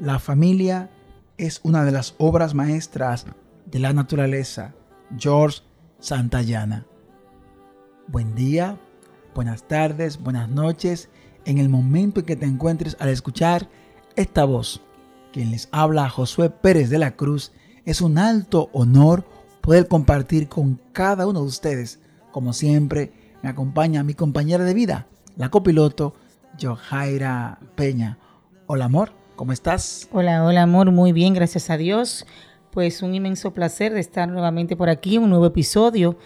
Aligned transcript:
La 0.00 0.18
familia 0.18 0.88
es 1.36 1.60
una 1.62 1.84
de 1.84 1.92
las 1.92 2.14
obras 2.16 2.54
maestras 2.54 3.26
de 3.66 3.80
la 3.80 3.92
naturaleza. 3.92 4.72
George 5.18 5.60
Santayana. 5.98 6.86
Buen 8.06 8.34
día, 8.34 8.80
buenas 9.34 9.68
tardes, 9.68 10.18
buenas 10.18 10.48
noches. 10.48 11.10
En 11.44 11.58
el 11.58 11.68
momento 11.68 12.20
en 12.20 12.26
que 12.26 12.36
te 12.36 12.46
encuentres 12.46 12.96
al 12.98 13.10
escuchar 13.10 13.68
esta 14.16 14.46
voz, 14.46 14.80
quien 15.34 15.50
les 15.50 15.68
habla 15.70 16.08
Josué 16.08 16.48
Pérez 16.48 16.88
de 16.88 16.98
la 16.98 17.14
Cruz, 17.14 17.52
es 17.84 18.00
un 18.00 18.16
alto 18.16 18.70
honor 18.72 19.26
poder 19.60 19.86
compartir 19.86 20.48
con 20.48 20.80
cada 20.94 21.26
uno 21.26 21.40
de 21.40 21.46
ustedes. 21.46 22.00
Como 22.32 22.54
siempre, 22.54 23.12
me 23.42 23.50
acompaña 23.50 24.02
mi 24.02 24.14
compañera 24.14 24.64
de 24.64 24.72
vida, 24.72 25.08
la 25.36 25.50
copiloto 25.50 26.14
Johaira 26.58 27.58
Peña. 27.74 28.16
Hola 28.66 28.86
amor, 28.86 29.19
¿cómo 29.40 29.54
estás? 29.54 30.06
Hola, 30.12 30.44
hola 30.44 30.64
amor, 30.64 30.90
muy 30.90 31.12
bien, 31.12 31.32
gracias 31.32 31.70
a 31.70 31.78
Dios. 31.78 32.26
Pues 32.72 33.00
un 33.00 33.14
inmenso 33.14 33.54
placer 33.54 33.94
de 33.94 34.00
estar 34.00 34.28
nuevamente 34.28 34.76
por 34.76 34.90
aquí, 34.90 35.16
un 35.16 35.30
nuevo 35.30 35.46
episodio, 35.46 36.18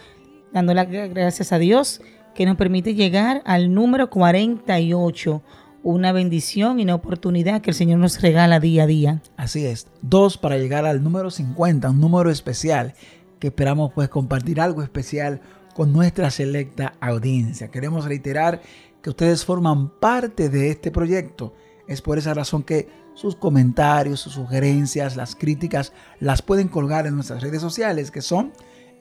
dando 0.51 0.73
las 0.73 0.89
gracias 0.89 1.53
a 1.53 1.57
Dios 1.57 2.01
que 2.33 2.45
nos 2.45 2.57
permite 2.57 2.93
llegar 2.93 3.41
al 3.45 3.73
número 3.73 4.09
48 4.09 5.41
una 5.81 6.11
bendición 6.11 6.77
y 6.77 6.83
una 6.83 6.95
oportunidad 6.95 7.61
que 7.61 7.69
el 7.69 7.75
Señor 7.77 7.99
nos 7.99 8.21
regala 8.21 8.59
día 8.59 8.83
a 8.83 8.87
día. 8.87 9.21
Así 9.37 9.65
es, 9.65 9.87
dos 10.01 10.37
para 10.37 10.57
llegar 10.57 10.85
al 10.85 11.01
número 11.01 11.31
50, 11.31 11.91
un 11.91 12.01
número 12.01 12.29
especial 12.29 12.95
que 13.39 13.47
esperamos 13.47 13.93
pues 13.95 14.09
compartir 14.09 14.59
algo 14.59 14.83
especial 14.83 15.39
con 15.73 15.93
nuestra 15.93 16.29
selecta 16.31 16.95
audiencia. 16.99 17.71
Queremos 17.71 18.03
reiterar 18.03 18.61
que 19.01 19.09
ustedes 19.09 19.45
forman 19.45 19.87
parte 20.01 20.49
de 20.49 20.69
este 20.69 20.91
proyecto. 20.91 21.53
Es 21.87 22.01
por 22.01 22.17
esa 22.17 22.33
razón 22.33 22.63
que 22.63 22.89
sus 23.13 23.35
comentarios, 23.35 24.19
sus 24.19 24.33
sugerencias, 24.33 25.15
las 25.15 25.35
críticas 25.35 25.93
las 26.19 26.41
pueden 26.41 26.67
colgar 26.67 27.07
en 27.07 27.15
nuestras 27.15 27.41
redes 27.41 27.61
sociales 27.61 28.11
que 28.11 28.21
son 28.21 28.51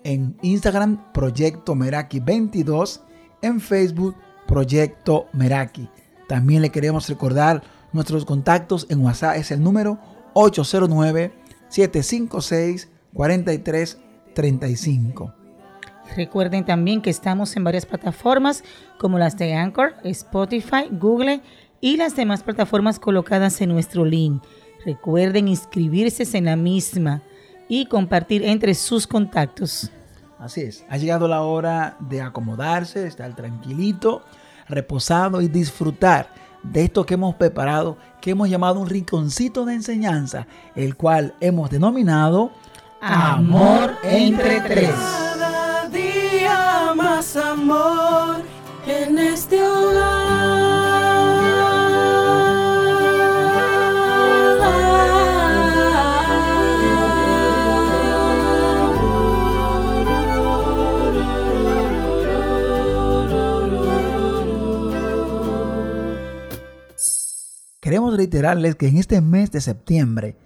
en 0.04 0.36
Instagram 0.42 1.12
Proyecto 1.12 1.74
Meraki 1.74 2.20
22, 2.20 3.02
en 3.42 3.60
Facebook 3.60 4.14
Proyecto 4.46 5.26
Meraki. 5.32 5.88
También 6.28 6.62
le 6.62 6.70
queremos 6.70 7.08
recordar 7.08 7.64
nuestros 7.92 8.24
contactos 8.24 8.86
en 8.90 9.04
WhatsApp 9.04 9.36
es 9.36 9.50
el 9.50 9.60
número 9.62 9.98
809 10.34 11.32
756 11.68 12.88
4335. 13.12 15.34
Recuerden 16.16 16.64
también 16.64 17.00
que 17.00 17.10
estamos 17.10 17.56
en 17.56 17.64
varias 17.64 17.86
plataformas 17.86 18.62
como 18.98 19.18
las 19.18 19.38
de 19.38 19.54
Anchor, 19.54 19.94
Spotify, 20.04 20.88
Google 20.90 21.40
y 21.84 21.98
las 21.98 22.16
demás 22.16 22.42
plataformas 22.42 22.98
colocadas 22.98 23.60
en 23.60 23.68
nuestro 23.68 24.06
link. 24.06 24.42
Recuerden 24.86 25.48
inscribirse 25.48 26.24
en 26.38 26.46
la 26.46 26.56
misma 26.56 27.20
y 27.68 27.84
compartir 27.84 28.42
entre 28.42 28.72
sus 28.72 29.06
contactos. 29.06 29.90
Así 30.38 30.62
es, 30.62 30.86
ha 30.88 30.96
llegado 30.96 31.28
la 31.28 31.42
hora 31.42 31.98
de 32.00 32.22
acomodarse, 32.22 33.06
estar 33.06 33.36
tranquilito, 33.36 34.22
reposado 34.66 35.42
y 35.42 35.48
disfrutar 35.48 36.32
de 36.62 36.84
esto 36.84 37.04
que 37.04 37.14
hemos 37.14 37.34
preparado, 37.34 37.98
que 38.22 38.30
hemos 38.30 38.48
llamado 38.48 38.80
un 38.80 38.88
rinconcito 38.88 39.66
de 39.66 39.74
enseñanza, 39.74 40.46
el 40.74 40.96
cual 40.96 41.34
hemos 41.40 41.68
denominado 41.68 42.50
Amor 43.02 43.96
entre 44.02 44.62
tres 44.62 44.94
más 46.96 47.36
amor 47.36 48.42
en 48.86 49.18
este 49.18 49.62
hogar. 49.62 50.03
Reiterarles 68.16 68.76
que 68.76 68.86
en 68.86 68.96
este 68.96 69.20
mes 69.20 69.50
de 69.50 69.60
septiembre 69.60 70.36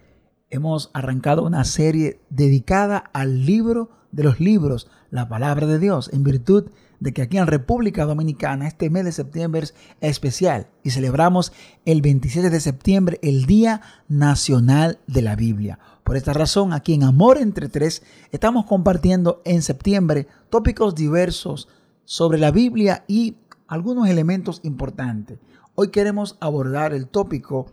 hemos 0.49 0.91
arrancado 0.95 1.45
una 1.45 1.65
serie 1.65 2.21
dedicada 2.31 2.97
al 2.97 3.45
libro 3.45 3.91
de 4.11 4.23
los 4.23 4.41
libros, 4.41 4.91
la 5.11 5.29
palabra 5.29 5.67
de 5.67 5.79
Dios, 5.79 6.11
en 6.15 6.25
virtud 6.25 6.71
de 6.99 7.13
que 7.13 7.21
aquí 7.21 7.37
en 7.37 7.47
República 7.47 8.07
Dominicana 8.07 8.67
este 8.67 8.89
mes 8.89 9.05
de 9.05 9.13
septiembre 9.13 9.61
es 9.61 9.75
especial 10.01 10.69
y 10.83 10.91
celebramos 10.91 11.53
el 11.85 12.01
27 12.01 12.49
de 12.49 12.61
septiembre 12.61 13.19
el 13.23 13.45
Día 13.45 13.83
Nacional 14.09 14.99
de 15.07 15.23
la 15.23 15.37
Biblia. 15.37 15.79
Por 16.05 16.17
esta 16.17 16.33
razón, 16.33 16.73
aquí 16.73 16.95
en 16.95 17.05
Amor 17.05 17.37
entre 17.37 17.69
Tres 17.69 18.03
estamos 18.33 18.65
compartiendo 18.65 19.43
en 19.45 19.61
septiembre 19.61 20.27
tópicos 20.49 20.95
diversos 20.95 21.69
sobre 22.07 22.39
la 22.39 22.51
Biblia 22.51 23.05
y 23.07 23.37
algunos 23.67 24.09
elementos 24.09 24.61
importantes. 24.63 25.39
Hoy 25.81 25.91
queremos 25.93 26.37
abordar 26.41 26.93
el 26.93 27.07
tópico 27.07 27.67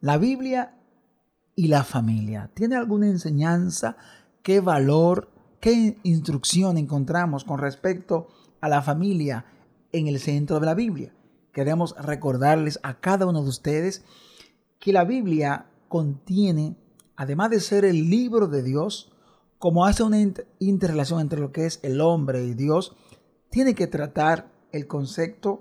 la 0.00 0.16
Biblia 0.16 0.74
y 1.54 1.66
la 1.66 1.84
familia. 1.84 2.50
¿Tiene 2.54 2.76
alguna 2.76 3.08
enseñanza? 3.08 3.98
¿Qué 4.42 4.60
valor 4.60 5.28
¿Qué 5.60 5.98
instrucción 6.02 6.78
encontramos 6.78 7.44
con 7.44 7.58
respecto 7.58 8.28
a 8.62 8.70
la 8.70 8.80
familia 8.80 9.44
en 9.92 10.06
el 10.06 10.18
centro 10.18 10.60
de 10.60 10.64
la 10.64 10.74
Biblia? 10.74 11.14
Queremos 11.52 11.94
recordarles 11.98 12.80
a 12.82 13.00
cada 13.00 13.26
uno 13.26 13.42
de 13.42 13.50
ustedes 13.50 14.02
que 14.78 14.94
la 14.94 15.04
Biblia 15.04 15.66
contiene, 15.90 16.74
además 17.16 17.50
de 17.50 17.60
ser 17.60 17.84
el 17.84 18.08
libro 18.08 18.46
de 18.46 18.62
Dios, 18.62 19.12
como 19.58 19.84
hace 19.84 20.02
una 20.02 20.16
interrelación 20.58 21.20
entre 21.20 21.38
lo 21.38 21.52
que 21.52 21.66
es 21.66 21.80
el 21.82 22.00
hombre 22.00 22.46
y 22.46 22.54
Dios, 22.54 22.96
tiene 23.50 23.74
que 23.74 23.88
tratar 23.88 24.50
el 24.72 24.86
concepto, 24.86 25.60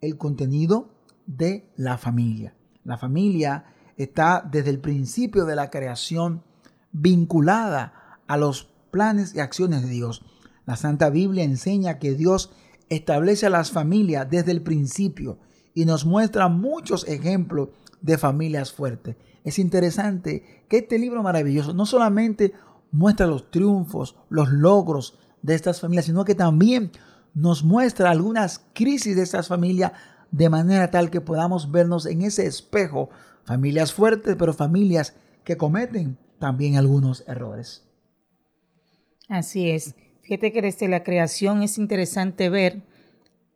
el 0.00 0.18
contenido 0.18 0.95
de 1.26 1.70
la 1.76 1.98
familia. 1.98 2.54
La 2.84 2.96
familia 2.96 3.64
está 3.96 4.46
desde 4.48 4.70
el 4.70 4.78
principio 4.78 5.44
de 5.44 5.56
la 5.56 5.70
creación 5.70 6.42
vinculada 6.92 8.20
a 8.26 8.36
los 8.36 8.70
planes 8.90 9.34
y 9.34 9.40
acciones 9.40 9.82
de 9.82 9.88
Dios. 9.88 10.22
La 10.64 10.76
Santa 10.76 11.10
Biblia 11.10 11.44
enseña 11.44 11.98
que 11.98 12.14
Dios 12.14 12.50
establece 12.88 13.46
a 13.46 13.50
las 13.50 13.70
familias 13.70 14.28
desde 14.30 14.52
el 14.52 14.62
principio 14.62 15.38
y 15.74 15.84
nos 15.84 16.06
muestra 16.06 16.48
muchos 16.48 17.06
ejemplos 17.08 17.68
de 18.00 18.18
familias 18.18 18.72
fuertes. 18.72 19.16
Es 19.44 19.58
interesante 19.58 20.64
que 20.68 20.78
este 20.78 20.98
libro 20.98 21.22
maravilloso 21.22 21.72
no 21.74 21.86
solamente 21.86 22.52
muestra 22.90 23.26
los 23.26 23.50
triunfos, 23.50 24.16
los 24.28 24.50
logros 24.50 25.18
de 25.42 25.54
estas 25.54 25.80
familias, 25.80 26.06
sino 26.06 26.24
que 26.24 26.34
también 26.34 26.92
nos 27.34 27.62
muestra 27.62 28.10
algunas 28.10 28.64
crisis 28.72 29.14
de 29.16 29.22
estas 29.22 29.48
familias 29.48 29.92
de 30.30 30.48
manera 30.48 30.90
tal 30.90 31.10
que 31.10 31.20
podamos 31.20 31.70
vernos 31.70 32.06
en 32.06 32.22
ese 32.22 32.46
espejo, 32.46 33.10
familias 33.44 33.92
fuertes, 33.92 34.36
pero 34.38 34.52
familias 34.52 35.14
que 35.44 35.56
cometen 35.56 36.18
también 36.38 36.76
algunos 36.76 37.24
errores. 37.26 37.84
Así 39.28 39.70
es. 39.70 39.94
Fíjate 40.22 40.52
que 40.52 40.62
desde 40.62 40.88
la 40.88 41.02
creación 41.02 41.62
es 41.62 41.78
interesante 41.78 42.48
ver 42.48 42.82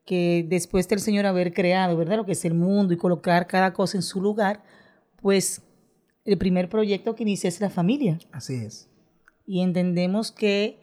que 0.06 0.44
después 0.48 0.88
del 0.88 1.00
Señor 1.00 1.26
haber 1.26 1.52
creado, 1.52 1.96
¿verdad? 1.96 2.16
Lo 2.16 2.26
que 2.26 2.32
es 2.32 2.44
el 2.44 2.54
mundo 2.54 2.94
y 2.94 2.96
colocar 2.96 3.46
cada 3.46 3.72
cosa 3.72 3.98
en 3.98 4.02
su 4.02 4.20
lugar, 4.20 4.62
pues 5.20 5.62
el 6.24 6.38
primer 6.38 6.68
proyecto 6.68 7.14
que 7.14 7.22
inicia 7.22 7.48
es 7.48 7.60
la 7.60 7.70
familia. 7.70 8.18
Así 8.32 8.54
es. 8.54 8.88
Y 9.46 9.60
entendemos 9.60 10.32
que 10.32 10.78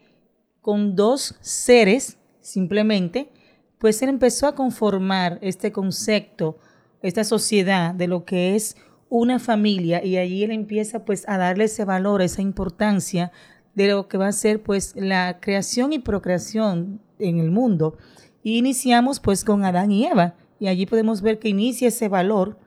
con 0.60 0.96
dos 0.96 1.36
seres, 1.40 2.18
simplemente, 2.40 3.30
pues 3.78 4.02
él 4.02 4.08
empezó 4.08 4.46
a 4.46 4.54
conformar 4.54 5.38
este 5.42 5.72
concepto, 5.72 6.58
esta 7.02 7.24
sociedad 7.24 7.94
de 7.94 8.08
lo 8.08 8.24
que 8.24 8.56
es 8.56 8.76
una 9.08 9.38
familia 9.38 10.04
y 10.04 10.16
allí 10.16 10.44
él 10.44 10.50
empieza 10.50 11.04
pues 11.04 11.26
a 11.28 11.38
darle 11.38 11.64
ese 11.64 11.84
valor, 11.84 12.20
esa 12.20 12.42
importancia 12.42 13.32
de 13.74 13.88
lo 13.88 14.08
que 14.08 14.18
va 14.18 14.28
a 14.28 14.32
ser 14.32 14.62
pues 14.62 14.94
la 14.96 15.38
creación 15.40 15.92
y 15.92 16.00
procreación 16.00 17.00
en 17.18 17.38
el 17.38 17.50
mundo. 17.50 17.96
Y 18.42 18.58
iniciamos 18.58 19.20
pues 19.20 19.44
con 19.44 19.64
Adán 19.64 19.92
y 19.92 20.06
Eva 20.06 20.34
y 20.58 20.66
allí 20.66 20.86
podemos 20.86 21.22
ver 21.22 21.38
que 21.38 21.48
inicia 21.48 21.88
ese 21.88 22.08
valor 22.08 22.58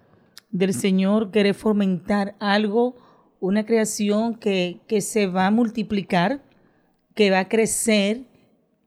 del 0.52 0.74
Señor 0.74 1.32
querer 1.32 1.54
fomentar 1.54 2.36
algo, 2.40 2.96
una 3.40 3.66
creación 3.66 4.36
que, 4.36 4.82
que 4.88 5.02
se 5.02 5.28
va 5.28 5.48
a 5.48 5.52
multiplicar, 5.52 6.42
que 7.16 7.32
va 7.32 7.40
a 7.40 7.50
crecer, 7.50 8.24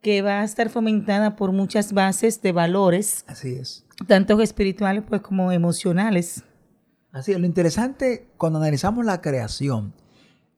que 0.05 0.21
va 0.21 0.43
a 0.43 0.45
estar 0.45 0.69
fomentada 0.69 1.35
por 1.35 1.51
muchas 1.51 1.95
bases 1.95 2.43
de 2.43 2.53
valores. 2.53 3.25
Así 3.27 3.55
es. 3.55 3.87
Tanto 4.06 4.39
espirituales 4.43 5.03
pues 5.09 5.23
como 5.23 5.51
emocionales. 5.51 6.45
Así 7.11 7.33
es. 7.33 7.41
Lo 7.41 7.47
interesante 7.47 8.29
cuando 8.37 8.59
analizamos 8.59 9.06
la 9.06 9.23
creación 9.23 9.95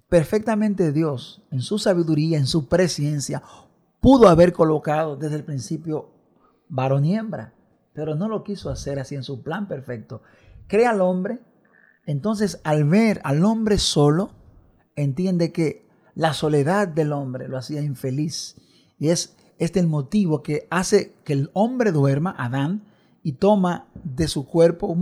perfectamente 0.08 0.92
Dios, 0.92 1.42
en 1.52 1.60
su 1.60 1.78
sabiduría, 1.78 2.38
en 2.38 2.46
su 2.46 2.68
presencia, 2.68 3.42
pudo 4.00 4.28
haber 4.28 4.52
colocado 4.52 5.16
desde 5.16 5.36
el 5.36 5.44
principio 5.44 6.10
varón 6.68 7.04
y 7.04 7.14
hembra, 7.14 7.54
pero 7.92 8.16
no 8.16 8.28
lo 8.28 8.42
quiso 8.42 8.68
hacer 8.68 8.98
así 8.98 9.14
en 9.14 9.22
su 9.22 9.44
plan 9.44 9.68
perfecto. 9.68 10.22
Crea 10.66 10.90
al 10.90 11.00
hombre 11.00 11.38
Entonces, 12.04 12.60
al 12.64 12.84
ver 12.84 13.20
al 13.22 13.44
hombre 13.44 13.78
solo, 13.78 14.30
entiende 14.96 15.52
que 15.52 15.86
la 16.16 16.34
soledad 16.34 16.88
del 16.88 17.12
hombre 17.12 17.46
lo 17.46 17.58
hacía 17.58 17.82
infeliz. 17.82 18.56
Y 18.98 19.08
es 19.08 19.36
este 19.58 19.80
el 19.80 19.86
motivo 19.86 20.42
que 20.42 20.66
hace 20.70 21.14
que 21.24 21.32
el 21.32 21.50
hombre 21.52 21.92
duerma, 21.92 22.34
Adán, 22.38 22.84
y 23.22 23.32
toma 23.32 23.88
de 24.04 24.28
su 24.28 24.46
cuerpo 24.46 24.96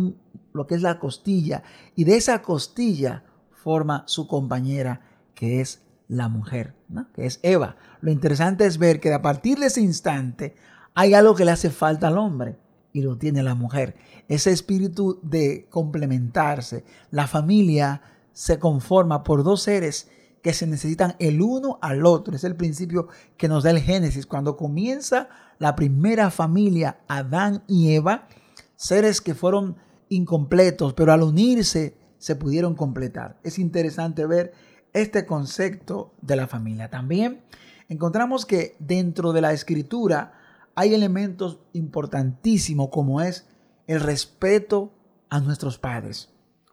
lo 0.53 0.67
que 0.67 0.75
es 0.75 0.83
la 0.83 0.99
costilla. 0.99 1.63
Y 1.95 2.05
de 2.05 2.17
esa 2.17 2.43
costilla 2.43 3.25
forma 3.51 4.05
su 4.07 4.27
compañera, 4.27 5.01
que 5.35 5.61
es 5.61 5.83
la 6.09 6.29
mujer, 6.29 6.75
que 7.15 7.27
es 7.27 7.41
Eva. 7.43 7.77
Lo 8.01 8.11
interesante 8.11 8.67
es 8.67 8.79
ver 8.79 9.01
que 9.01 9.13
a 9.13 9.23
partir 9.23 9.59
de 9.59 9.67
ese 9.67 9.81
instante 9.81 10.55
hay 10.95 11.15
algo 11.15 11.35
que 11.35 11.45
le 11.45 11.51
hace 11.51 11.71
falta 11.71 12.09
al 12.09 12.19
hombre 12.19 12.57
y 12.93 13.03
lo 13.03 13.19
tiene 13.19 13.43
la 13.43 13.55
mujer. 13.55 13.97
Ese 14.29 14.53
espíritu 14.53 15.19
de 15.23 15.67
complementarse. 15.71 16.85
La 17.11 17.27
familia 17.27 18.03
se 18.33 18.59
conforma 18.59 19.25
por 19.25 19.43
dos 19.43 19.63
seres 19.63 20.09
que 20.45 20.53
se 20.53 20.67
necesitan 20.67 21.17
el 21.21 21.41
uno 21.41 21.79
al 21.81 22.05
otro. 22.05 22.37
Es 22.37 22.45
el 22.45 22.55
principio 22.55 23.09
que 23.39 23.49
nos 23.49 23.65
da 23.65 23.71
el 23.71 23.81
Génesis. 23.81 24.27
Cuando 24.27 24.59
comienza 24.59 25.31
la 25.59 25.75
primera 25.75 26.31
familia, 26.31 26.99
Adán 27.09 27.65
y 27.67 27.95
Eva, 27.95 28.29
seres 28.77 29.23
que 29.23 29.35
fueron 29.35 29.77
incompletos, 30.11 30.93
pero 30.93 31.15
al 31.15 31.23
unirse 31.23 31.97
se 32.19 32.37
pudieron 32.37 32.75
completar. 32.75 33.41
Es 33.43 33.59
interesante 33.59 34.27
ver 34.27 34.53
este 34.93 35.25
concepto 35.25 36.13
de 36.21 36.37
la 36.37 36.47
familia. 36.47 36.91
También 36.91 37.41
encontramos 37.89 38.45
que 38.45 38.77
dentro 38.79 39.33
de 39.33 39.41
la 39.41 39.55
escritura 39.55 40.35
hay 40.75 40.93
elementos 40.93 41.61
importantísimos 41.73 42.91
como 42.91 43.23
es 43.23 43.47
el 43.87 44.01
respeto 44.01 44.93
a 45.31 45.41
nuestros 45.41 45.79
padres. 45.79 46.29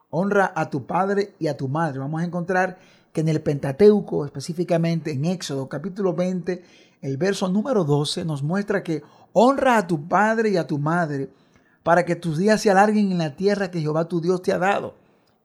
Honra 0.10 0.52
a 0.58 0.70
tu 0.70 0.86
padre 0.86 1.36
y 1.40 1.48
a 1.48 1.56
tu 1.56 1.70
madre. 1.70 2.00
Vamos 2.00 2.22
a 2.22 2.26
encontrar 2.26 2.78
que 3.13 3.22
en 3.22 3.30
el 3.30 3.42
Pentateuco, 3.42 4.25
específicamente 4.25 5.12
en 5.12 5.25
Éxodo 5.25 5.68
capítulo 5.68 6.13
20, 6.13 6.63
el 7.02 7.18
verso 7.18 7.50
número 7.50 7.84
12 7.84 8.25
nos 8.25 8.44
muestra 8.44 8.84
que 8.84 9.04
honra 9.34 9.78
a 9.78 9.88
tu 9.88 10.08
padre 10.08 10.52
y 10.52 10.58
a 10.58 10.68
tu 10.68 10.78
madre 10.78 11.30
para 11.84 12.06
que 12.06 12.16
tus 12.16 12.38
días 12.38 12.62
se 12.62 12.69
alarguen 12.69 13.12
en 13.12 13.18
la 13.18 13.36
tierra 13.36 13.72
que 13.72 13.81
Jehová 13.81 14.08
tu 14.08 14.22
Dios 14.22 14.42
te 14.42 14.54
ha 14.54 14.60
dado. 14.60 14.96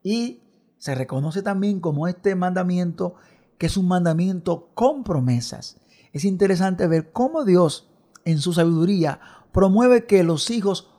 Y 0.03 0.41
se 0.77 0.95
reconoce 0.95 1.41
también 1.41 1.79
como 1.79 2.07
este 2.07 2.35
mandamiento 2.35 3.15
que 3.57 3.65
es 3.65 3.77
un 3.77 3.87
mandamiento 3.87 4.69
con 4.73 5.03
promesas. 5.03 5.77
Es 6.13 6.25
interesante 6.25 6.87
ver 6.87 7.11
cómo 7.11 7.43
Dios 7.43 7.89
en 8.23 8.39
su 8.39 8.53
sabiduría 8.53 9.19
promueve 9.51 10.05
que 10.05 10.23
los 10.23 10.51
hijos 10.51 10.91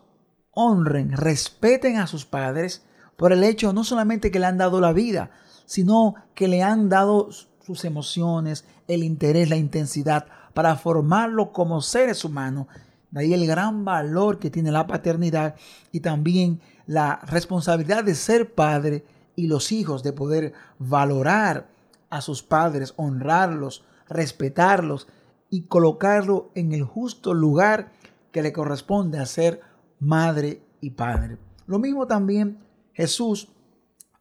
honren, 0.50 1.12
respeten 1.12 1.98
a 1.98 2.08
sus 2.08 2.26
padres 2.26 2.84
por 3.16 3.32
el 3.32 3.44
hecho 3.44 3.72
no 3.72 3.84
solamente 3.84 4.30
que 4.30 4.40
le 4.40 4.46
han 4.46 4.58
dado 4.58 4.80
la 4.80 4.92
vida, 4.92 5.30
sino 5.68 6.14
que 6.34 6.48
le 6.48 6.62
han 6.62 6.88
dado 6.88 7.28
sus 7.60 7.84
emociones, 7.84 8.64
el 8.88 9.04
interés, 9.04 9.50
la 9.50 9.56
intensidad 9.56 10.26
para 10.54 10.76
formarlo 10.76 11.52
como 11.52 11.82
seres 11.82 12.24
humanos. 12.24 12.68
De 13.10 13.20
ahí 13.20 13.34
el 13.34 13.46
gran 13.46 13.84
valor 13.84 14.38
que 14.38 14.48
tiene 14.48 14.72
la 14.72 14.86
paternidad 14.86 15.56
y 15.92 16.00
también 16.00 16.62
la 16.86 17.20
responsabilidad 17.26 18.02
de 18.02 18.14
ser 18.14 18.54
padre 18.54 19.04
y 19.36 19.46
los 19.46 19.70
hijos 19.70 20.02
de 20.02 20.14
poder 20.14 20.54
valorar 20.78 21.68
a 22.08 22.22
sus 22.22 22.42
padres, 22.42 22.94
honrarlos, 22.96 23.84
respetarlos 24.08 25.06
y 25.50 25.64
colocarlo 25.64 26.50
en 26.54 26.72
el 26.72 26.82
justo 26.82 27.34
lugar 27.34 27.92
que 28.32 28.40
le 28.40 28.54
corresponde 28.54 29.18
a 29.18 29.26
ser 29.26 29.60
madre 30.00 30.62
y 30.80 30.90
padre. 30.90 31.36
Lo 31.66 31.78
mismo 31.78 32.06
también 32.06 32.58
Jesús 32.94 33.48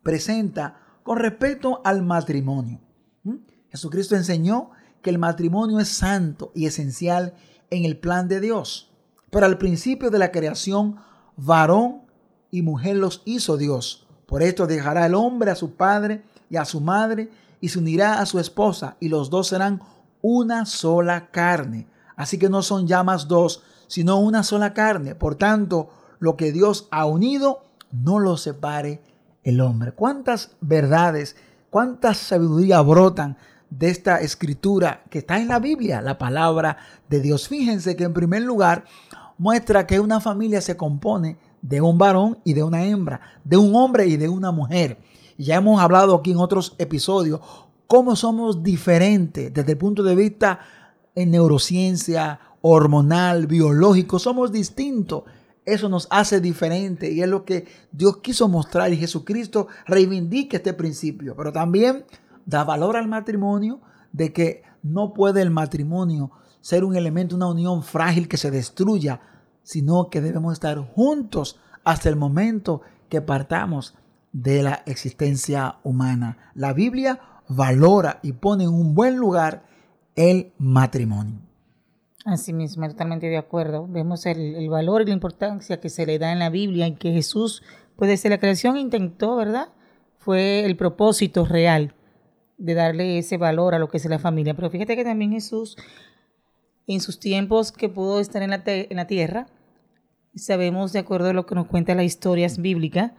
presenta 0.04 0.82
con 1.08 1.20
respecto 1.20 1.80
al 1.86 2.04
matrimonio. 2.04 2.82
¿Mm? 3.24 3.36
Jesucristo 3.72 4.18
enseñó 4.18 4.72
que 5.02 5.10
el 5.10 5.18
matrimonio 5.18 5.80
es 5.80 5.88
santo 5.88 6.52
y 6.54 6.66
esencial 6.66 7.34
en 7.70 7.86
el 7.86 7.98
plan 7.98 8.28
de 8.28 8.42
Dios. 8.42 8.92
Pero 9.30 9.46
al 9.46 9.58
principio 9.58 10.10
de 10.10 10.20
la 10.20 10.34
creación, 10.34 10.98
varón 11.38 12.02
y 12.52 12.62
mujer 12.62 12.98
los 12.98 13.22
hizo 13.24 13.56
Dios. 13.56 14.06
Por 14.26 14.44
esto 14.44 14.68
dejará 14.68 15.06
el 15.06 15.16
hombre 15.16 15.50
a 15.50 15.56
su 15.56 15.76
padre 15.76 16.26
y 16.50 16.58
a 16.58 16.66
su 16.66 16.82
madre 16.82 17.30
y 17.62 17.70
se 17.70 17.80
unirá 17.80 18.20
a 18.20 18.26
su 18.26 18.38
esposa 18.38 18.98
y 19.00 19.08
los 19.08 19.30
dos 19.30 19.48
serán 19.48 19.82
una 20.22 20.66
sola 20.66 21.32
carne. 21.32 21.88
Así 22.18 22.38
que 22.38 22.50
no 22.50 22.62
son 22.62 22.86
ya 22.86 23.02
más 23.04 23.30
dos, 23.30 23.64
sino 23.88 24.20
una 24.20 24.44
sola 24.44 24.74
carne. 24.74 25.16
Por 25.16 25.36
tanto, 25.36 25.88
lo 26.20 26.36
que 26.36 26.52
Dios 26.52 26.90
ha 26.92 27.06
unido, 27.06 27.62
no 27.94 28.20
lo 28.20 28.36
separe 28.36 29.00
el 29.48 29.62
hombre. 29.62 29.94
¿Cuántas 29.94 30.52
verdades, 30.60 31.38
cuántas 31.70 32.18
sabiduría 32.18 32.82
brotan 32.82 33.38
de 33.70 33.90
esta 33.90 34.20
escritura 34.20 35.04
que 35.10 35.20
está 35.20 35.40
en 35.40 35.48
la 35.48 35.60
Biblia, 35.60 36.02
la 36.02 36.18
palabra 36.18 36.78
de 37.10 37.22
Dios? 37.22 37.48
Fíjense 37.48 37.96
que 37.96 38.04
en 38.04 38.14
primer 38.14 38.42
lugar 38.42 38.84
muestra 39.38 39.88
que 39.88 40.02
una 40.02 40.20
familia 40.20 40.60
se 40.60 40.76
compone 40.76 41.38
de 41.62 41.80
un 41.80 41.98
varón 41.98 42.40
y 42.44 42.54
de 42.54 42.64
una 42.64 42.84
hembra, 42.84 43.22
de 43.46 43.56
un 43.56 43.74
hombre 43.74 44.08
y 44.08 44.18
de 44.18 44.28
una 44.28 44.52
mujer. 44.52 44.98
Ya 45.38 45.56
hemos 45.56 45.80
hablado 45.80 46.16
aquí 46.16 46.32
en 46.32 46.40
otros 46.40 46.76
episodios 46.78 47.40
cómo 47.88 48.18
somos 48.18 48.64
diferentes 48.64 49.54
desde 49.54 49.72
el 49.72 49.78
punto 49.78 50.04
de 50.04 50.16
vista 50.16 50.60
en 51.16 51.32
neurociencia, 51.32 52.42
hormonal, 52.62 53.48
biológico, 53.48 54.20
somos 54.20 54.52
distintos. 54.52 55.24
Eso 55.68 55.90
nos 55.90 56.08
hace 56.12 56.40
diferente 56.40 57.12
y 57.12 57.22
es 57.22 57.28
lo 57.28 57.44
que 57.44 57.68
Dios 57.92 58.20
quiso 58.20 58.48
mostrar 58.48 58.94
y 58.94 58.96
Jesucristo 58.96 59.68
reivindica 59.86 60.56
este 60.56 60.74
principio, 60.74 61.36
pero 61.36 61.52
también 61.52 62.06
da 62.46 62.64
valor 62.64 62.96
al 62.96 63.10
matrimonio 63.10 63.82
de 64.14 64.32
que 64.32 64.64
no 64.82 65.14
puede 65.14 65.42
el 65.42 65.52
matrimonio 65.52 66.32
ser 66.62 66.86
un 66.86 66.96
elemento, 66.96 67.36
una 67.36 67.48
unión 67.48 67.84
frágil 67.84 68.30
que 68.30 68.38
se 68.38 68.50
destruya, 68.50 69.20
sino 69.62 70.10
que 70.10 70.22
debemos 70.22 70.54
estar 70.54 70.78
juntos 70.80 71.60
hasta 71.84 72.08
el 72.08 72.16
momento 72.16 72.80
que 73.10 73.22
partamos 73.22 73.94
de 74.32 74.64
la 74.64 74.84
existencia 74.86 75.80
humana. 75.84 76.52
La 76.56 76.72
Biblia 76.72 77.20
valora 77.50 78.22
y 78.24 78.32
pone 78.32 78.64
en 78.64 78.70
un 78.70 78.96
buen 78.96 79.18
lugar 79.18 79.66
el 80.16 80.54
matrimonio. 80.60 81.47
Así 82.28 82.52
mismo, 82.52 82.86
totalmente 82.90 83.28
de 83.28 83.38
acuerdo. 83.38 83.88
Vemos 83.88 84.26
el, 84.26 84.56
el, 84.56 84.70
valor 84.70 85.02
y 85.02 85.06
la 85.06 85.14
importancia 85.14 85.80
que 85.80 85.88
se 85.88 86.06
le 86.06 86.20
da 86.20 86.34
en 86.34 86.40
la 86.40 86.50
Biblia 86.50 86.86
y 86.86 86.96
que 86.96 87.14
Jesús, 87.14 87.64
pues 87.96 88.10
desde 88.10 88.28
la 88.28 88.38
creación 88.38 88.76
intentó, 88.76 89.38
¿verdad? 89.38 89.70
Fue 90.18 90.66
el 90.66 90.76
propósito 90.76 91.46
real 91.46 91.96
de 92.58 92.74
darle 92.74 93.18
ese 93.18 93.38
valor 93.38 93.74
a 93.74 93.80
lo 93.80 93.88
que 93.88 93.96
es 93.96 94.04
la 94.08 94.20
familia. 94.20 94.54
Pero 94.56 94.70
fíjate 94.70 94.98
que 94.98 95.06
también 95.06 95.32
Jesús, 95.32 95.78
en 96.86 97.00
sus 97.00 97.18
tiempos 97.18 97.72
que 97.72 97.88
pudo 97.88 98.20
estar 98.20 98.42
en 98.42 98.50
la, 98.50 98.62
en 98.66 98.98
la 98.98 99.08
tierra, 99.08 99.48
sabemos, 100.36 100.92
de 100.92 101.00
acuerdo 101.00 101.30
a 101.30 101.34
lo 101.34 101.46
que 101.46 101.56
nos 101.56 101.68
cuenta 101.68 101.96
las 101.96 102.04
historias 102.04 102.58
bíblicas, 102.58 103.14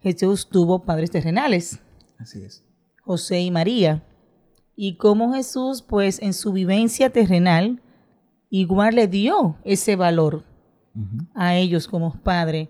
Jesús 0.00 0.48
tuvo 0.48 0.84
padres 0.84 1.10
terrenales. 1.10 1.80
Así 2.18 2.40
es. 2.40 2.62
José 3.02 3.40
y 3.40 3.50
María. 3.50 4.04
Y 4.76 4.96
cómo 4.96 5.34
Jesús, 5.34 5.82
pues 5.82 6.22
en 6.22 6.34
su 6.34 6.52
vivencia 6.52 7.10
terrenal, 7.10 7.80
igual 8.50 8.94
le 8.94 9.08
dio 9.08 9.56
ese 9.64 9.96
valor 9.96 10.44
uh 10.94 11.00
-huh. 11.00 11.26
a 11.34 11.56
ellos 11.56 11.88
como 11.88 12.14
padre, 12.14 12.68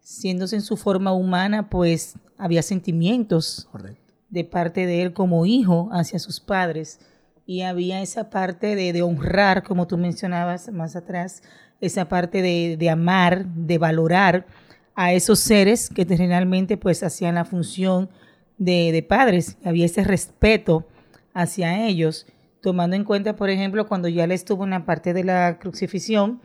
siéndose 0.00 0.56
en 0.56 0.62
su 0.62 0.76
forma 0.76 1.12
humana, 1.12 1.68
pues 1.68 2.16
había 2.38 2.62
sentimientos 2.62 3.68
Correcto. 3.72 4.14
de 4.30 4.44
parte 4.44 4.86
de 4.86 5.02
él 5.02 5.12
como 5.12 5.46
hijo 5.46 5.88
hacia 5.92 6.18
sus 6.18 6.40
padres. 6.40 7.00
Y 7.44 7.62
había 7.62 8.02
esa 8.02 8.28
parte 8.30 8.74
de, 8.74 8.92
de 8.92 9.02
honrar, 9.02 9.62
como 9.62 9.86
tú 9.86 9.96
mencionabas 9.96 10.70
más 10.72 10.96
atrás, 10.96 11.42
esa 11.80 12.08
parte 12.08 12.42
de, 12.42 12.76
de, 12.76 12.90
amar, 12.90 13.46
de 13.46 13.78
valorar 13.78 14.46
a 14.94 15.12
esos 15.12 15.38
seres 15.38 15.90
que 15.90 16.04
terrenalmente 16.04 16.76
pues 16.76 17.02
hacían 17.02 17.34
la 17.34 17.44
función 17.44 18.08
de, 18.58 18.90
de 18.92 19.02
padres. 19.02 19.58
Había 19.64 19.86
ese 19.86 20.02
respeto 20.02 20.86
hacia 21.34 21.86
ellos 21.86 22.26
tomando 22.66 22.96
en 22.96 23.04
cuenta, 23.04 23.36
por 23.36 23.48
ejemplo, 23.48 23.86
cuando 23.86 24.08
ya 24.08 24.24
él 24.24 24.32
estuvo 24.32 24.64
en 24.64 24.70
la 24.70 24.84
parte 24.84 25.14
de 25.14 25.22
la 25.22 25.60
crucifixión, 25.60 26.40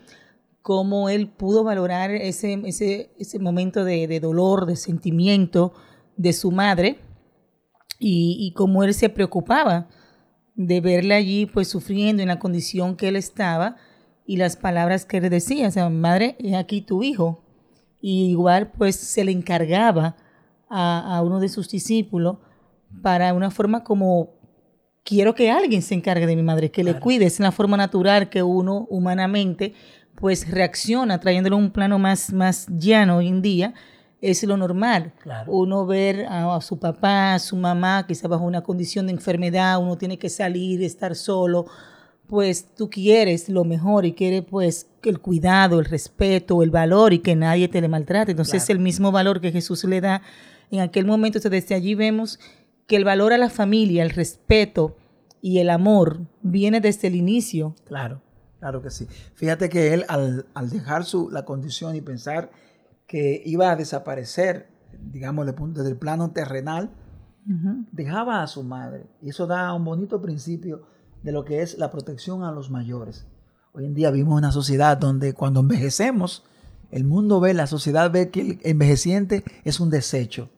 cómo 0.62 1.10
él 1.10 1.28
pudo 1.28 1.64
valorar 1.64 2.12
ese, 2.12 2.62
ese, 2.64 3.12
ese 3.18 3.40
momento 3.40 3.84
de, 3.84 4.06
de, 4.06 4.20
dolor, 4.20 4.68
de 4.68 4.76
sentimiento 4.76 5.74
de 6.18 6.32
su 6.34 6.52
madre 6.52 7.00
y, 7.98 8.38
y 8.40 8.54
cómo 8.54 8.84
él 8.84 8.94
se 8.94 9.10
preocupaba 9.10 9.90
de 10.54 10.80
verla 10.80 11.16
allí 11.16 11.48
pues 11.48 11.70
sufriendo 11.70 12.22
en 12.22 12.28
la 12.28 12.38
condición 12.38 12.98
que 12.98 13.08
él 13.08 13.16
estaba 13.16 13.78
y 14.28 14.38
las 14.38 14.58
palabras 14.58 15.06
que 15.06 15.18
él 15.18 15.28
decía, 15.32 15.70
o 15.70 15.72
sea, 15.72 15.90
madre, 15.90 16.36
es 16.38 16.54
aquí 16.54 16.82
tu 16.82 17.02
hijo. 17.02 17.44
Y 18.00 18.26
igual 18.26 18.72
pues 18.78 18.96
se 18.96 19.24
le 19.24 19.32
encargaba 19.32 20.18
a, 20.70 21.18
a 21.18 21.24
uno 21.24 21.40
de 21.40 21.50
sus 21.50 21.68
discípulos 21.68 22.38
para 23.02 23.34
una 23.34 23.50
forma 23.50 23.84
como 23.84 24.40
quiero 25.04 25.34
que 25.36 25.52
alguien 25.52 25.82
se 25.82 25.94
encargue 25.96 26.26
de 26.28 26.36
mi 26.36 26.44
madre, 26.44 26.72
que 26.72 26.82
claro. 26.84 26.98
le 26.98 27.02
cuide. 27.02 27.26
Es 27.26 27.40
la 27.40 27.52
forma 27.52 27.78
natural 27.78 28.30
que 28.30 28.44
uno 28.44 28.88
humanamente 28.90 29.74
pues 30.16 30.50
reacciona, 30.50 31.20
trayéndolo 31.20 31.56
a 31.56 31.60
un 31.60 31.72
plano 31.72 31.98
más, 31.98 32.32
más 32.32 32.68
llano 32.70 33.18
hoy 33.18 33.28
en 33.28 33.42
día. 33.42 33.74
es 34.22 34.44
lo 34.44 34.56
normal. 34.56 35.14
Claro. 35.24 35.52
Uno 35.52 35.86
ver 35.88 36.26
a, 36.28 36.56
a 36.56 36.62
su 36.62 36.78
papá, 36.78 37.34
a 37.34 37.40
su 37.40 37.56
mamá, 37.56 38.06
quizá 38.08 38.28
bajo 38.28 38.44
una 38.46 38.62
condición 38.62 39.08
de 39.08 39.14
enfermedad, 39.14 39.82
uno 39.82 39.98
tiene 39.98 40.20
que 40.20 40.30
salir, 40.30 40.84
estar 40.84 41.16
solo, 41.16 41.66
pues 42.28 42.76
tú 42.76 42.90
quieres 42.90 43.50
lo 43.50 43.64
mejor 43.64 44.06
y 44.06 44.14
quieres 44.14 44.44
pues 44.48 44.88
el 45.04 45.20
cuidado, 45.20 45.80
el 45.80 45.86
respeto, 45.86 46.62
el 46.62 46.70
valor 46.70 47.14
y 47.14 47.20
que 47.20 47.36
nadie 47.36 47.68
te 47.68 47.82
le 47.82 47.88
maltrate. 47.88 48.32
Entonces 48.32 48.64
Claro. 48.66 48.78
el 48.78 48.84
mismo 48.84 49.12
valor 49.12 49.42
que 49.42 49.52
Jesús 49.52 49.84
le 49.86 50.02
da 50.02 50.22
en 50.70 50.80
aquel 50.80 51.06
momento, 51.06 51.40
entonces, 51.40 51.64
desde 51.64 51.76
allí 51.76 51.96
vemos 51.96 52.40
que 52.88 52.96
el 52.96 53.06
valor 53.06 53.34
a 53.34 53.38
la 53.38 53.50
familia, 53.50 54.04
el 54.04 54.10
respeto 54.10 54.98
y 55.42 55.60
el 55.60 55.70
amor 55.70 56.22
viene 56.42 56.82
desde 56.82 57.08
el 57.08 57.16
inicio. 57.16 57.76
Claro, 57.86 58.22
claro 58.60 58.82
que 58.82 58.92
sí. 58.92 59.08
Fíjate 59.36 59.70
que 59.70 59.94
él 59.94 60.06
al, 60.08 60.46
al 60.54 60.70
dejar 60.70 61.06
su, 61.06 61.30
la 61.30 61.46
condición 61.46 61.96
y 61.96 62.02
pensar 62.02 62.52
que 63.12 63.44
iba 63.46 63.70
a 63.70 63.76
desaparecer, 63.76 64.70
digamos, 65.12 65.46
desde 65.46 65.90
el 65.90 65.98
plano 65.98 66.32
terrenal, 66.32 66.92
dejaba 67.92 68.42
a 68.42 68.48
su 68.48 68.64
madre. 68.64 69.06
Y 69.22 69.32
eso 69.32 69.48
da 69.48 69.74
un 69.74 69.84
bonito 69.84 70.22
principio 70.22 70.84
de 71.22 71.34
lo 71.34 71.44
que 71.44 71.62
es 71.62 71.78
la 71.78 71.92
protección 71.92 72.44
a 72.44 72.54
los 72.54 72.70
mayores. 72.70 73.28
Hoy 73.74 73.86
en 73.86 73.94
día 73.94 74.12
vivimos 74.12 74.38
una 74.38 74.54
sociedad 74.54 74.98
donde 74.98 75.34
cuando 75.34 75.60
envejecemos, 75.60 76.46
el 76.90 77.04
mundo 77.04 77.42
ve, 77.42 77.54
la 77.54 77.68
sociedad 77.68 78.12
ve 78.12 78.30
que 78.30 78.42
el 78.42 78.60
envejeciente 78.64 79.44
es 79.66 79.82
un 79.82 79.90
desecho, 79.90 80.50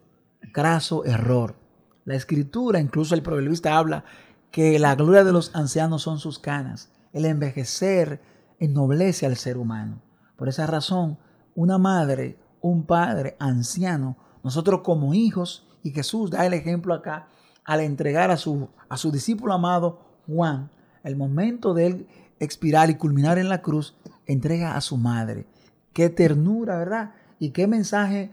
craso 0.51 1.05
error. 1.05 1.55
La 2.05 2.15
escritura, 2.15 2.79
incluso 2.79 3.15
el 3.15 3.23
proverbista 3.23 3.77
habla 3.77 4.03
que 4.51 4.77
la 4.77 4.95
gloria 4.95 5.23
de 5.23 5.31
los 5.31 5.55
ancianos 5.55 6.03
son 6.03 6.19
sus 6.19 6.37
canas. 6.37 6.91
El 7.11 7.25
envejecer 7.25 8.21
ennoblece 8.59 9.25
al 9.25 9.35
ser 9.35 9.57
humano. 9.57 10.01
Por 10.35 10.49
esa 10.49 10.67
razón, 10.67 11.17
una 11.55 11.77
madre, 11.77 12.37
un 12.61 12.85
padre 12.85 13.35
anciano, 13.39 14.17
nosotros 14.43 14.81
como 14.83 15.13
hijos, 15.13 15.67
y 15.83 15.91
Jesús 15.91 16.31
da 16.31 16.45
el 16.45 16.53
ejemplo 16.53 16.93
acá, 16.93 17.27
al 17.65 17.81
entregar 17.81 18.31
a 18.31 18.37
su, 18.37 18.69
a 18.89 18.97
su 18.97 19.11
discípulo 19.11 19.53
amado 19.53 19.99
Juan, 20.27 20.69
el 21.03 21.15
momento 21.15 21.73
de 21.73 21.87
él 21.87 22.07
expirar 22.39 22.89
y 22.89 22.95
culminar 22.95 23.37
en 23.37 23.49
la 23.49 23.61
cruz, 23.61 23.95
entrega 24.25 24.75
a 24.75 24.81
su 24.81 24.97
madre. 24.97 25.45
Qué 25.93 26.09
ternura, 26.09 26.77
¿verdad? 26.77 27.11
Y 27.39 27.51
qué 27.51 27.67
mensaje 27.67 28.31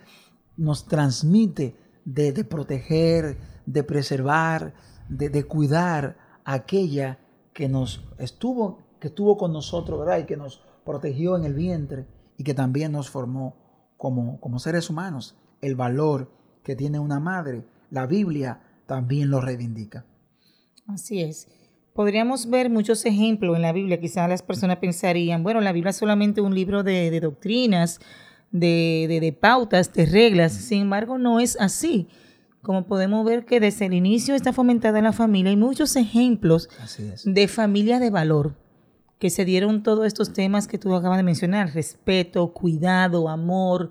nos 0.56 0.86
transmite 0.86 1.76
de, 2.04 2.32
de 2.32 2.44
proteger, 2.44 3.38
de 3.72 3.82
preservar, 3.84 4.74
de, 5.08 5.28
de 5.28 5.44
cuidar 5.44 6.16
aquella 6.44 7.18
que 7.52 7.68
nos 7.68 8.02
estuvo, 8.18 8.78
que 9.00 9.08
estuvo 9.08 9.36
con 9.36 9.52
nosotros, 9.52 9.98
¿verdad? 9.98 10.18
Y 10.18 10.24
que 10.24 10.36
nos 10.36 10.62
protegió 10.84 11.36
en 11.36 11.44
el 11.44 11.54
vientre 11.54 12.06
y 12.36 12.44
que 12.44 12.54
también 12.54 12.92
nos 12.92 13.10
formó 13.10 13.54
como, 13.96 14.40
como 14.40 14.58
seres 14.58 14.88
humanos. 14.90 15.36
El 15.60 15.76
valor 15.76 16.30
que 16.62 16.74
tiene 16.76 16.98
una 16.98 17.20
madre, 17.20 17.64
la 17.90 18.06
Biblia 18.06 18.60
también 18.86 19.30
lo 19.30 19.40
reivindica. 19.40 20.04
Así 20.86 21.20
es. 21.22 21.48
Podríamos 21.94 22.48
ver 22.48 22.70
muchos 22.70 23.04
ejemplos 23.04 23.56
en 23.56 23.62
la 23.62 23.72
Biblia. 23.72 24.00
Quizás 24.00 24.28
las 24.28 24.42
personas 24.42 24.78
pensarían, 24.78 25.42
bueno, 25.42 25.60
la 25.60 25.72
Biblia 25.72 25.90
es 25.90 25.96
solamente 25.96 26.40
un 26.40 26.54
libro 26.54 26.82
de, 26.82 27.10
de 27.10 27.20
doctrinas, 27.20 28.00
de, 28.50 29.06
de- 29.08 29.20
de 29.20 29.32
pautas, 29.32 29.92
de 29.92 30.06
reglas. 30.06 30.52
Sin 30.52 30.82
embargo, 30.82 31.18
no 31.18 31.40
es 31.40 31.56
así. 31.60 32.08
Como 32.62 32.86
podemos 32.86 33.24
ver 33.24 33.44
que 33.44 33.60
desde 33.60 33.86
el 33.86 33.94
inicio 33.94 34.34
está 34.34 34.52
fomentada 34.52 34.98
en 34.98 35.04
la 35.04 35.12
familia. 35.12 35.50
Hay 35.50 35.56
muchos 35.56 35.96
ejemplos 35.96 36.68
de 37.24 37.48
familia 37.48 37.98
de 37.98 38.10
valor 38.10 38.54
que 39.18 39.30
se 39.30 39.44
dieron 39.44 39.82
todos 39.82 40.06
estos 40.06 40.32
temas 40.32 40.66
que 40.66 40.78
tú 40.78 40.94
acabas 40.94 41.18
de 41.18 41.22
mencionar, 41.22 41.74
respeto, 41.74 42.52
cuidado, 42.52 43.28
amor, 43.28 43.90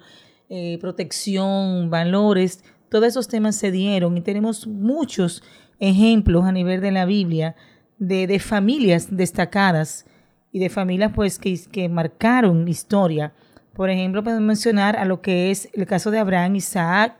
eh, 0.50 0.78
protección, 0.82 1.90
valores, 1.90 2.64
todos 2.90 3.06
esos 3.06 3.28
temas 3.28 3.56
se 3.56 3.72
dieron 3.72 4.18
y 4.18 4.22
tenemos 4.22 4.66
muchos 4.66 5.44
ejemplos 5.80 6.46
a 6.46 6.52
nivel 6.52 6.82
de 6.82 6.92
la 6.92 7.06
Biblia 7.06 7.56
de, 8.00 8.26
de 8.26 8.40
familias 8.40 9.16
destacadas 9.16 10.06
y 10.52 10.60
de 10.60 10.70
familias 10.70 11.12
pues 11.14 11.38
que, 11.38 11.60
que 11.72 11.88
marcaron 11.90 12.68
historia. 12.68 13.34
Por 13.74 13.90
ejemplo, 13.92 14.24
podemos 14.24 14.44
mencionar 14.44 14.98
a 14.98 15.06
lo 15.06 15.22
que 15.22 15.52
es 15.52 15.70
el 15.74 15.86
caso 15.86 16.10
de 16.10 16.20
Abraham, 16.20 16.56
Isaac 16.56 17.16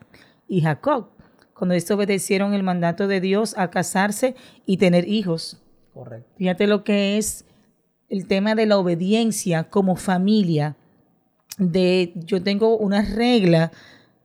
y 0.48 0.62
Jacob, 0.62 1.12
cuando 1.60 1.76
estos 1.76 1.96
obedecieron 1.96 2.54
el 2.56 2.64
mandato 2.64 3.08
de 3.08 3.22
Dios 3.22 3.54
a 3.58 3.70
casarse 3.70 4.36
y 4.66 4.78
tener 4.78 5.08
hijos. 5.08 5.62
Correcto. 5.94 6.32
Fíjate 6.38 6.66
lo 6.66 6.84
que 6.84 7.18
es 7.20 7.46
el 8.10 8.26
tema 8.26 8.56
de 8.56 8.66
la 8.66 8.78
obediencia 8.80 9.66
como 9.70 9.96
familia. 9.96 10.76
De 11.58 12.14
yo 12.16 12.42
tengo 12.42 12.78
una 12.78 13.02
regla, 13.04 13.72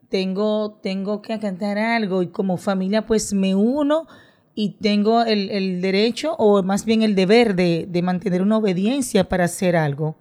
tengo, 0.09 0.79
tengo 0.83 1.21
que 1.21 1.33
acatar 1.33 1.77
algo 1.79 2.23
y 2.23 2.29
como 2.29 2.57
familia 2.57 3.05
pues 3.05 3.35
me 3.35 3.55
uno 3.55 4.07
y 4.55 4.77
tengo 4.81 5.23
el, 5.25 5.51
el 5.51 5.81
derecho 5.81 6.35
o 6.39 6.63
más 6.63 6.85
bien 6.85 7.03
el 7.03 7.17
deber 7.17 7.57
de, 7.57 7.89
de 7.91 8.03
mantener 8.03 8.41
una 8.41 8.59
obediencia 8.59 9.29
para 9.29 9.45
hacer 9.47 9.75
algo. 9.75 10.17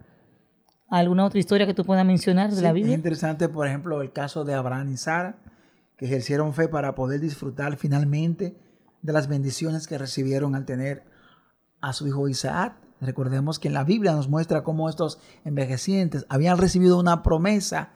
¿Alguna 0.89 1.25
otra 1.25 1.39
historia 1.39 1.65
que 1.67 1.73
tú 1.75 1.85
puedas 1.85 2.05
mencionar 2.05 2.49
de 2.49 2.55
Sí, 2.57 2.61
la 2.63 2.69
Es 2.69 2.75
Biblia? 2.75 2.95
interesante, 2.95 3.47
por 3.49 3.67
ejemplo, 3.67 4.01
el 4.01 4.11
caso 4.11 4.43
de 4.43 4.53
Abraham 4.55 4.91
y 4.93 4.97
Sara, 4.97 5.35
ejercieron 6.03 6.53
fe 6.53 6.67
para 6.67 6.95
poder 6.95 7.21
disfrutar 7.21 7.77
finalmente 7.77 8.57
de 9.01 9.13
las 9.13 9.27
bendiciones 9.27 9.87
que 9.87 9.97
recibieron 9.97 10.53
al 10.53 10.65
tener 10.65 11.05
a 11.81 11.93
su 11.93 12.07
hijo 12.07 12.27
Isaac. 12.27 12.75
Recordemos 12.99 13.57
que 13.57 13.69
en 13.69 13.73
la 13.73 13.85
Biblia 13.85 14.13
nos 14.13 14.27
muestra 14.27 14.63
cómo 14.63 14.89
estos 14.89 15.19
envejecientes 15.45 16.25
habían 16.27 16.57
recibido 16.57 16.99
una 16.99 17.23
promesa 17.23 17.93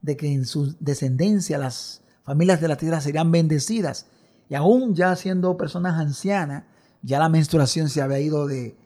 de 0.00 0.16
que 0.16 0.32
en 0.32 0.46
su 0.46 0.74
descendencia 0.80 1.58
las 1.58 2.02
familias 2.24 2.60
de 2.62 2.68
la 2.68 2.76
tierra 2.76 3.00
serían 3.00 3.30
bendecidas. 3.30 4.06
Y 4.48 4.54
aún 4.54 4.94
ya 4.94 5.14
siendo 5.16 5.56
personas 5.58 5.98
ancianas, 5.98 6.64
ya 7.02 7.18
la 7.18 7.28
menstruación 7.28 7.88
se 7.88 8.00
había 8.00 8.20
ido 8.20 8.46
de, 8.46 8.76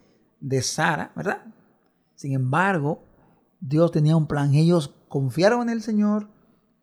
de 0.40 0.62
Sara, 0.62 1.12
¿verdad? 1.14 1.42
Sin 2.16 2.32
embargo, 2.32 3.04
Dios 3.60 3.92
tenía 3.92 4.16
un 4.16 4.26
plan. 4.26 4.54
Ellos 4.54 4.94
confiaron 5.08 5.62
en 5.62 5.70
el 5.70 5.82
Señor, 5.82 6.28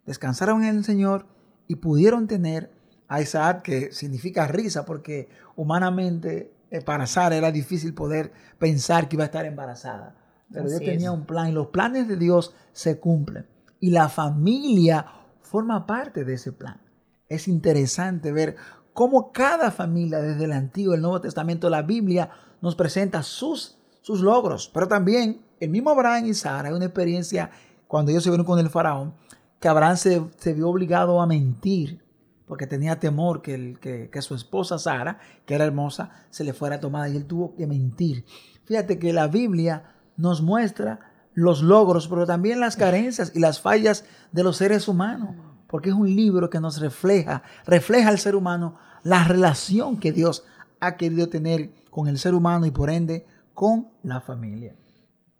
descansaron 0.05 0.63
en 0.63 0.77
el 0.77 0.83
Señor 0.85 1.27
y 1.71 1.75
pudieron 1.77 2.27
tener 2.27 2.69
a 3.07 3.21
Isaac, 3.21 3.61
que 3.61 3.93
significa 3.93 4.45
risa, 4.45 4.83
porque 4.83 5.29
humanamente 5.55 6.53
eh, 6.69 6.81
para 6.81 7.07
Sara 7.07 7.37
era 7.37 7.49
difícil 7.49 7.93
poder 7.93 8.33
pensar 8.59 9.07
que 9.07 9.15
iba 9.15 9.23
a 9.23 9.27
estar 9.27 9.45
embarazada. 9.45 10.17
Pero 10.51 10.65
Así 10.65 10.79
Dios 10.79 10.83
tenía 10.83 11.07
es. 11.07 11.13
un 11.13 11.25
plan 11.25 11.47
y 11.47 11.53
los 11.53 11.67
planes 11.67 12.09
de 12.09 12.17
Dios 12.17 12.53
se 12.73 12.99
cumplen. 12.99 13.47
Y 13.79 13.91
la 13.91 14.09
familia 14.09 15.05
forma 15.41 15.85
parte 15.85 16.25
de 16.25 16.33
ese 16.33 16.51
plan. 16.51 16.81
Es 17.29 17.47
interesante 17.47 18.33
ver 18.33 18.57
cómo 18.91 19.31
cada 19.31 19.71
familia, 19.71 20.19
desde 20.19 20.43
el 20.43 20.51
Antiguo 20.51 20.93
el 20.93 21.01
Nuevo 21.01 21.21
Testamento, 21.21 21.69
la 21.69 21.83
Biblia 21.83 22.31
nos 22.59 22.75
presenta 22.75 23.23
sus, 23.23 23.77
sus 24.01 24.19
logros. 24.19 24.69
Pero 24.73 24.89
también 24.89 25.41
el 25.61 25.69
mismo 25.69 25.91
Abraham 25.91 26.25
y 26.25 26.33
Sara, 26.33 26.67
hay 26.67 26.75
una 26.75 26.85
experiencia 26.85 27.49
cuando 27.87 28.11
ellos 28.11 28.25
se 28.25 28.29
vieron 28.29 28.45
con 28.45 28.59
el 28.59 28.69
faraón, 28.69 29.13
que 29.61 29.69
Abraham 29.69 29.95
se, 29.95 30.21
se 30.37 30.53
vio 30.53 30.67
obligado 30.69 31.21
a 31.21 31.25
mentir 31.27 32.01
porque 32.45 32.67
tenía 32.67 32.99
temor 32.99 33.41
que, 33.41 33.53
el- 33.53 33.79
que, 33.79 34.09
que 34.09 34.21
su 34.21 34.35
esposa 34.35 34.77
Sara, 34.77 35.19
que 35.45 35.53
era 35.55 35.63
hermosa, 35.63 36.11
se 36.29 36.43
le 36.43 36.51
fuera 36.51 36.81
tomada 36.81 37.07
y 37.07 37.15
él 37.15 37.25
tuvo 37.25 37.55
que 37.55 37.65
mentir. 37.67 38.25
Fíjate 38.65 38.99
que 38.99 39.13
la 39.13 39.27
Biblia 39.27 39.83
nos 40.17 40.41
muestra 40.41 40.99
los 41.33 41.61
logros, 41.61 42.09
pero 42.09 42.25
también 42.25 42.59
las 42.59 42.75
carencias 42.75 43.31
y 43.33 43.39
las 43.39 43.61
fallas 43.61 44.03
de 44.33 44.43
los 44.43 44.57
seres 44.57 44.89
humanos, 44.89 45.35
porque 45.67 45.89
es 45.89 45.95
un 45.95 46.13
libro 46.13 46.49
que 46.49 46.59
nos 46.59 46.81
refleja, 46.81 47.43
refleja 47.65 48.09
al 48.09 48.19
ser 48.19 48.35
humano 48.35 48.75
la 49.03 49.23
relación 49.23 49.97
que 49.97 50.11
Dios 50.11 50.43
ha 50.81 50.97
querido 50.97 51.29
tener 51.29 51.71
con 51.89 52.07
el 52.09 52.17
ser 52.17 52.33
humano 52.33 52.65
y 52.65 52.71
por 52.71 52.89
ende 52.89 53.25
con 53.53 53.87
la 54.03 54.19
familia. 54.19 54.75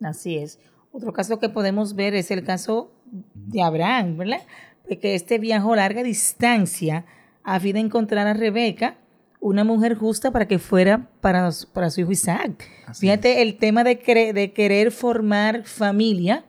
Así 0.01 0.37
es. 0.37 0.59
Otro 0.93 1.11
caso 1.11 1.39
que 1.39 1.49
podemos 1.49 1.95
ver 1.95 2.13
es 2.15 2.31
el 2.31 2.43
caso 2.43 2.91
de 3.33 3.61
Abraham, 3.61 4.17
¿verdad? 4.17 4.41
Porque 4.87 5.15
este 5.15 5.37
viajó 5.37 5.75
larga 5.75 6.03
distancia 6.03 7.05
a 7.43 7.59
fin 7.59 7.73
de 7.73 7.79
encontrar 7.81 8.27
a 8.27 8.33
Rebeca, 8.33 8.95
una 9.39 9.63
mujer 9.63 9.95
justa 9.95 10.29
para 10.31 10.47
que 10.47 10.59
fuera 10.59 11.07
para, 11.19 11.51
su- 11.51 11.67
para 11.71 11.89
su 11.89 12.01
hijo 12.01 12.11
Isaac. 12.11 12.63
Así 12.85 13.01
Fíjate 13.07 13.41
el 13.41 13.57
tema 13.57 13.83
de, 13.83 13.99
cre- 14.01 14.33
de 14.33 14.53
querer 14.53 14.91
formar 14.91 15.63
familia, 15.63 16.45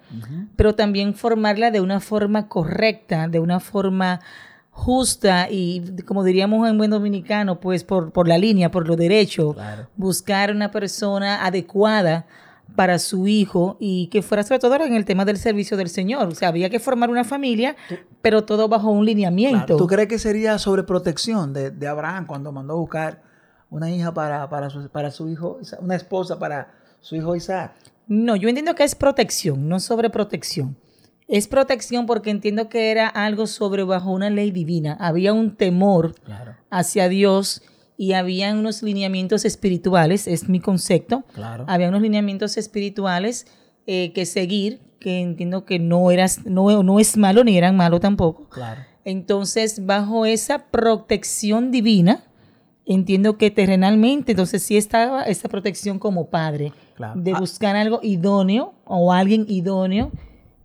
pero 0.56 0.74
también 0.74 1.14
formarla 1.14 1.70
de 1.70 1.80
una 1.80 2.00
forma 2.00 2.48
correcta, 2.48 3.28
de 3.28 3.38
una 3.40 3.60
forma 3.60 4.20
justa 4.70 5.48
y, 5.50 5.82
como 6.06 6.24
diríamos 6.24 6.68
en 6.68 6.76
buen 6.78 6.90
dominicano, 6.90 7.60
pues 7.60 7.84
por, 7.84 8.12
por 8.12 8.28
la 8.28 8.38
línea, 8.38 8.70
por 8.70 8.86
lo 8.88 8.96
derecho, 8.96 9.54
Claro. 9.54 9.88
buscar 9.96 10.50
una 10.50 10.70
persona 10.70 11.44
adecuada 11.46 12.26
para 12.74 12.98
su 12.98 13.28
hijo 13.28 13.76
y 13.80 14.08
que 14.08 14.22
fuera 14.22 14.42
sobre 14.42 14.58
todo 14.58 14.74
en 14.76 14.94
el 14.94 15.04
tema 15.04 15.24
del 15.24 15.36
servicio 15.36 15.76
del 15.76 15.88
Señor. 15.88 16.28
O 16.28 16.34
sea, 16.34 16.48
había 16.48 16.70
que 16.70 16.80
formar 16.80 17.10
una 17.10 17.24
familia, 17.24 17.76
pero 18.20 18.44
todo 18.44 18.68
bajo 18.68 18.90
un 18.90 19.04
lineamiento. 19.04 19.66
Claro. 19.66 19.76
¿Tú 19.76 19.86
crees 19.86 20.08
que 20.08 20.18
sería 20.18 20.58
sobreprotección 20.58 21.52
de, 21.52 21.70
de 21.70 21.88
Abraham 21.88 22.26
cuando 22.26 22.52
mandó 22.52 22.74
a 22.74 22.76
buscar 22.76 23.22
una 23.70 23.90
hija 23.90 24.12
para, 24.12 24.48
para, 24.48 24.70
su, 24.70 24.88
para 24.88 25.10
su 25.10 25.28
hijo, 25.28 25.58
una 25.80 25.96
esposa 25.96 26.38
para 26.38 26.74
su 27.00 27.16
hijo 27.16 27.34
Isaac? 27.34 27.72
No, 28.06 28.36
yo 28.36 28.48
entiendo 28.48 28.74
que 28.74 28.84
es 28.84 28.94
protección, 28.94 29.68
no 29.68 29.80
sobreprotección. 29.80 30.76
Es 31.28 31.48
protección 31.48 32.04
porque 32.04 32.30
entiendo 32.30 32.68
que 32.68 32.90
era 32.90 33.08
algo 33.08 33.46
sobre 33.46 33.84
bajo 33.84 34.10
una 34.10 34.28
ley 34.28 34.50
divina. 34.50 34.96
Había 35.00 35.32
un 35.32 35.56
temor 35.56 36.14
Claro, 36.24 36.56
hacia 36.68 37.08
Dios 37.08 37.62
y 37.96 38.12
había 38.14 38.52
unos 38.52 38.82
lineamientos 38.82 39.44
espirituales, 39.44 40.26
es 40.26 40.48
mi 40.48 40.60
concepto. 40.60 41.24
claro. 41.34 41.64
Había 41.68 41.88
unos 41.88 42.02
lineamientos 42.02 42.56
espirituales 42.56 43.46
eh, 43.86 44.12
que 44.12 44.26
seguir, 44.26 44.80
que 44.98 45.20
entiendo 45.20 45.64
que 45.64 45.78
no, 45.78 46.10
eras, 46.10 46.44
no, 46.44 46.82
no 46.82 46.98
es 47.00 47.16
malo 47.16 47.44
ni 47.44 47.56
eran 47.58 47.76
malo 47.76 48.00
tampoco. 48.00 48.48
Claro. 48.48 48.80
Entonces, 49.04 49.84
bajo 49.84 50.26
esa 50.26 50.66
protección 50.70 51.70
divina, 51.72 52.24
entiendo 52.86 53.36
que 53.36 53.50
terrenalmente, 53.50 54.32
entonces 54.32 54.62
sí 54.62 54.76
estaba 54.76 55.22
esa 55.24 55.48
protección 55.48 55.98
como 55.98 56.30
padre, 56.30 56.72
Claro. 56.94 57.20
de 57.20 57.32
Ah. 57.32 57.38
buscar 57.40 57.74
algo 57.76 58.00
idóneo 58.02 58.74
o 58.84 59.12
alguien 59.12 59.44
idóneo 59.48 60.10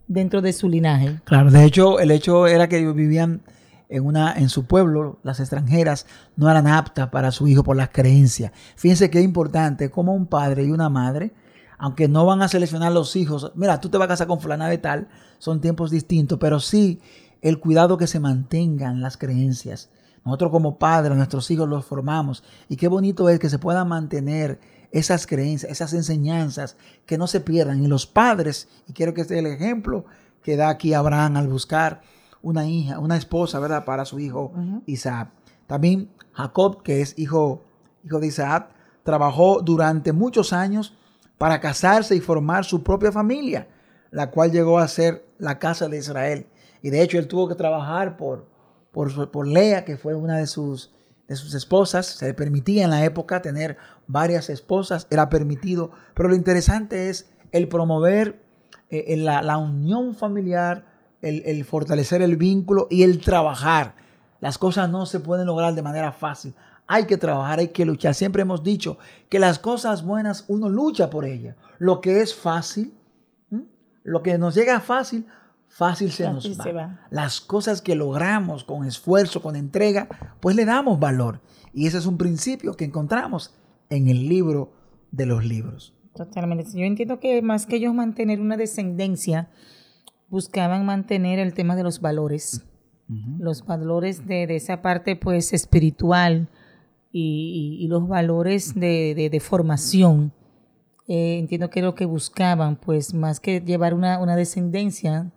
dentro 0.07 0.41
de 0.41 0.53
su 0.53 0.69
linaje. 0.69 1.19
Claro, 1.25 1.51
de 1.51 1.65
hecho, 1.65 2.00
el 2.00 2.12
hecho 2.12 2.48
era 2.48 2.69
que 2.69 2.77
ellos 2.79 2.96
vivían 2.96 3.41
en 3.89 4.06
una 4.06 4.34
en 4.34 4.50
su 4.50 4.65
pueblo, 4.65 5.20
las 5.24 5.39
extranjeras 5.39 6.06
no 6.36 6.50
eran 6.50 6.67
aptas 6.67 7.10
para 7.10 7.32
su 7.32 7.48
hijo 7.48 7.63
por 7.63 7.77
las 7.77 7.89
creencias. 7.89 8.51
Fíjense 8.75 9.10
qué 9.10 9.22
importante 9.22 9.89
como 9.89 10.13
un 10.13 10.25
padre 10.25 10.65
y 10.65 10.72
una 10.72 10.89
madre, 10.89 11.34
aunque 11.77 12.08
no 12.08 12.25
van 12.25 12.41
a 12.41 12.48
seleccionar 12.48 12.91
los 12.91 13.15
hijos, 13.15 13.51
mira, 13.56 13.79
tú 13.79 13.89
te 13.89 13.98
vas 13.98 14.06
a 14.06 14.10
casar 14.10 14.27
con 14.27 14.41
fulana 14.41 14.67
de 14.67 14.77
tal, 14.77 15.08
son 15.38 15.62
tiempos 15.62 15.91
distintos, 15.91 16.39
pero 16.39 16.60
sí 16.60 17.00
el 17.41 17.60
cuidado 17.60 17.98
que 17.98 18.08
se 18.08 18.20
mantengan 18.20 19.01
las 19.01 19.17
creencias. 19.17 19.89
Nosotros 20.25 20.51
como 20.51 20.77
padres, 20.77 21.15
nuestros 21.15 21.50
hijos 21.51 21.70
los 21.70 21.86
formamos 21.86 22.44
y 22.67 22.75
qué 22.75 22.88
bonito 22.88 23.29
es 23.29 23.39
que 23.39 23.50
se 23.50 23.60
puedan 23.60 23.88
mantener 23.88 24.60
esas 24.91 25.27
creencias, 25.27 25.72
esas 25.72 25.94
enseñanzas 25.94 26.75
que 27.06 27.17
no 27.17 27.27
se 27.27 27.39
pierdan. 27.39 27.84
Y 27.84 27.88
los 27.88 28.08
padres, 28.08 28.67
y 28.88 28.94
quiero 28.94 29.13
que 29.13 29.22
este 29.22 29.36
es 29.36 29.39
el 29.39 29.51
ejemplo 29.51 30.06
que 30.44 30.58
da 30.58 30.70
aquí 30.70 30.94
Abraham 30.94 31.38
al 31.38 31.48
buscar 31.48 32.01
una 32.48 32.66
hija, 32.66 33.00
una 33.00 33.18
esposa, 33.18 33.60
¿verdad? 33.60 33.84
Para 33.84 34.06
su 34.06 34.20
hijo 34.20 34.54
Isaac. 34.86 35.32
También 35.68 36.10
Jacob, 36.32 36.82
que 36.82 37.01
es 37.01 37.18
hijo, 37.20 37.62
hijo 38.06 38.20
de 38.20 38.27
Isaac, 38.27 38.70
trabajó 39.04 39.62
durante 39.62 40.13
muchos 40.13 40.54
años 40.54 40.98
para 41.38 41.60
casarse 41.60 42.16
y 42.16 42.22
formar 42.22 42.63
su 42.63 42.84
propia 42.84 43.12
familia, 43.12 43.68
la 44.12 44.32
cual 44.32 44.51
llegó 44.51 44.80
a 44.80 44.88
ser 44.88 45.25
la 45.38 45.60
casa 45.60 45.89
de 45.89 45.98
Israel. 45.98 46.48
Y 46.82 46.89
de 46.89 47.01
hecho 47.01 47.20
él 47.20 47.27
tuvo 47.27 47.50
que 47.50 47.56
trabajar 47.56 48.16
por, 48.16 48.48
por, 48.92 49.30
por 49.30 49.46
Lea, 49.46 49.84
que 49.84 49.98
fue 49.98 50.16
una 50.16 50.38
de 50.38 50.48
sus, 50.48 50.94
de 51.27 51.36
sus 51.36 51.54
esposas. 51.54 52.06
Se 52.06 52.27
le 52.27 52.34
permitía 52.34 52.86
en 52.86 52.92
la 52.92 53.04
época 53.04 53.42
tener 53.42 53.77
varias 54.08 54.50
esposas, 54.50 55.06
era 55.10 55.27
permitido. 55.27 55.92
Pero 56.13 56.30
lo 56.30 56.36
interesante 56.36 57.10
es 57.10 57.30
el 57.51 57.68
promover 57.68 58.42
eh, 58.89 59.06
eh, 59.10 59.18
la, 59.18 59.42
la 59.42 59.58
unión 59.58 60.16
familiar, 60.16 60.86
el, 61.22 61.44
el 61.46 61.66
fortalecer 61.66 62.22
el 62.22 62.38
vínculo 62.38 62.88
y 62.90 63.04
el 63.04 63.20
trabajar. 63.20 63.96
Las 64.40 64.58
cosas 64.58 64.90
no 64.90 65.06
se 65.06 65.20
pueden 65.20 65.48
lograr 65.48 65.74
de 65.74 65.82
manera 65.82 66.12
fácil. 66.12 66.54
Hay 66.88 67.06
que 67.06 67.18
trabajar, 67.18 67.60
hay 67.60 67.70
que 67.70 67.86
luchar. 67.86 68.14
Siempre 68.14 68.44
hemos 68.44 68.64
dicho 68.64 68.98
que 69.30 69.40
las 69.40 69.60
cosas 69.60 70.06
buenas 70.06 70.46
uno 70.48 70.70
lucha 70.70 71.10
por 71.10 71.26
ellas. 71.26 71.56
Lo 71.80 72.00
que 72.02 72.22
es 72.22 72.34
fácil, 72.34 72.94
¿m? 73.52 73.66
lo 74.04 74.24
que 74.24 74.38
nos 74.38 74.56
llega 74.56 74.80
fácil, 74.80 75.26
fácil 75.68 76.12
se 76.12 76.24
Fácil 76.24 76.52
nos 76.52 76.60
va. 76.60 76.64
se 76.64 76.74
va. 76.74 77.00
Las 77.10 77.42
cosas 77.42 77.82
que 77.82 77.96
logramos 77.96 78.64
con 78.64 78.86
esfuerzo, 78.86 79.42
con 79.42 79.56
entrega, 79.56 80.08
pues 80.40 80.56
le 80.56 80.66
damos 80.66 81.00
valor. 81.00 81.42
Y 81.74 81.88
ese 81.88 81.98
es 81.98 82.06
un 82.06 82.18
principio 82.18 82.76
que 82.76 82.86
encontramos 82.86 83.54
en 83.90 84.08
el 84.08 84.28
libro 84.30 84.72
de 85.12 85.26
los 85.26 85.44
libros. 85.46 85.94
Totalmente. 86.16 86.66
Yo 86.74 86.86
entiendo 86.86 87.20
que 87.20 87.42
más 87.42 87.66
que 87.66 87.76
ellos 87.76 87.94
mantener 87.94 88.40
una 88.40 88.58
descendencia, 88.58 89.50
buscaban 90.29 90.86
mantener 90.86 91.39
el 91.39 91.53
tema 91.53 91.75
de 91.75 91.84
los 91.84 92.01
valores. 92.01 92.65
Los 93.39 93.65
valores 93.65 94.27
de, 94.27 94.48
de 94.48 94.57
esa 94.57 94.81
parte 94.81 95.15
pues 95.15 95.53
espiritual 95.53 96.50
y, 97.11 97.77
y- 97.79 97.85
y 97.85 97.87
los 97.87 98.05
valores 98.07 98.75
de, 98.75 99.13
de- 99.16 99.29
de 99.29 99.40
formación. 99.40 100.33
Eh, 101.07 101.37
entiendo 101.40 101.70
que 101.70 101.79
es 101.79 101.85
lo 101.85 101.96
que 101.96 102.03
buscaban, 102.05 102.75
pues 102.75 103.13
más 103.13 103.40
que 103.40 103.61
llevar 103.61 103.94
una, 103.94 104.20
una 104.20 104.35
descendencia 104.35 105.31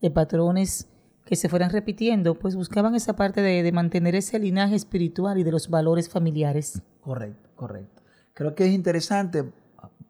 de 0.00 0.10
patrones 0.10 0.88
que 1.24 1.36
se 1.36 1.48
fueran 1.48 1.70
repitiendo, 1.70 2.34
pues 2.36 2.56
buscaban 2.56 2.96
esa 2.96 3.14
parte 3.14 3.40
de, 3.40 3.62
de 3.62 3.70
mantener 3.70 4.16
ese 4.16 4.40
linaje 4.40 4.74
espiritual 4.74 5.38
y 5.38 5.44
de 5.44 5.52
los 5.52 5.68
valores 5.70 6.08
familiares. 6.08 6.82
Correcto, 7.00 7.50
correcto. 7.54 8.02
Creo 8.34 8.56
que 8.56 8.66
es 8.66 8.72
interesante 8.72 9.44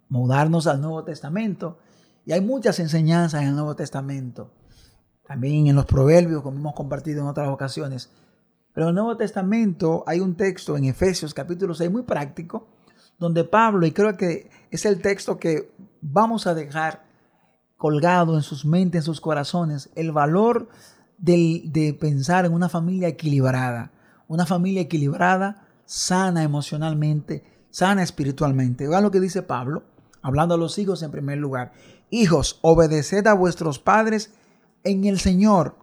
mudarnos 0.09 0.66
al 0.66 0.81
Nuevo 0.81 1.05
Testamento. 1.05 1.77
Y 2.25 2.33
hay 2.33 2.41
muchas 2.41 2.79
enseñanzas 2.79 3.43
en 3.43 3.49
el 3.49 3.55
Nuevo 3.55 3.75
Testamento. 3.77 4.53
También 5.27 5.67
en 5.67 5.77
los 5.77 5.87
proverbios, 5.87 6.43
como 6.43 6.59
hemos 6.59 6.75
compartido 6.75 7.21
en 7.21 7.27
otras 7.27 7.49
ocasiones. 7.49 8.11
Pero 8.73 8.87
en 8.87 8.91
el 8.91 8.95
Nuevo 8.95 9.17
Testamento 9.17 10.05
hay 10.07 10.21
un 10.21 10.37
texto 10.37 10.77
en 10.77 10.85
Efesios 10.85 11.35
capítulo 11.35 11.75
6 11.75 11.91
muy 11.91 12.03
práctico, 12.03 12.69
donde 13.19 13.45
Pablo, 13.45 13.87
y 13.87 13.93
creo 13.93 14.17
que 14.17 14.51
es 14.71 14.85
el 14.87 15.01
texto 15.01 15.39
que 15.39 15.73
vamos 16.01 16.47
a 16.47 16.55
dejar 16.55 17.05
colgado 17.77 18.37
en 18.37 18.43
sus 18.43 18.65
mentes, 18.65 19.01
en 19.01 19.05
sus 19.05 19.21
corazones, 19.21 19.91
el 19.95 20.13
valor 20.13 20.69
de 21.19 21.97
pensar 22.01 22.45
en 22.45 22.53
una 22.53 22.69
familia 22.69 23.09
equilibrada. 23.09 23.93
Una 24.29 24.47
familia 24.47 24.83
equilibrada, 24.83 25.69
sana 25.85 26.43
emocionalmente, 26.43 27.45
sana 27.71 28.03
espiritualmente. 28.03 28.89
Vean 28.89 29.03
lo 29.03 29.11
que 29.11 29.21
dice 29.21 29.43
Pablo, 29.43 29.85
hablando 30.23 30.55
a 30.55 30.59
los 30.59 30.79
hijos 30.79 31.03
en 31.03 31.11
primer 31.11 31.39
lugar. 31.39 31.73
Hijos, 32.14 32.59
obedeced 32.61 33.27
a 33.27 33.33
vuestros 33.33 33.79
padres 33.79 34.35
en 34.85 35.07
el 35.07 35.18
Señor, 35.18 35.77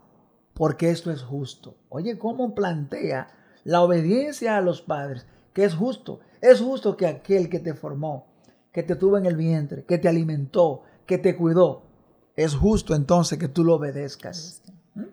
porque 0.54 0.92
esto 0.92 1.10
es 1.10 1.24
justo. 1.24 1.76
Oye, 1.90 2.20
¿cómo 2.20 2.54
plantea 2.54 3.30
la 3.64 3.82
obediencia 3.82 4.56
a 4.56 4.62
los 4.62 4.84
padres? 4.84 5.26
Que 5.54 5.64
es 5.64 5.74
justo. 5.74 6.20
Es 6.40 6.62
justo 6.62 6.96
que 6.98 7.08
aquel 7.08 7.50
que 7.50 7.58
te 7.58 7.74
formó, 7.74 8.28
que 8.72 8.84
te 8.84 8.96
tuvo 8.96 9.18
en 9.18 9.26
el 9.26 9.36
vientre, 9.36 9.86
que 9.86 9.98
te 9.98 10.08
alimentó, 10.08 10.84
que 11.08 11.18
te 11.18 11.36
cuidó, 11.36 11.82
es 12.36 12.54
justo 12.54 12.94
entonces 12.94 13.40
que 13.40 13.48
tú 13.48 13.64
lo 13.64 13.74
obedezcas. 13.74 14.62
¿Mm? 14.94 15.06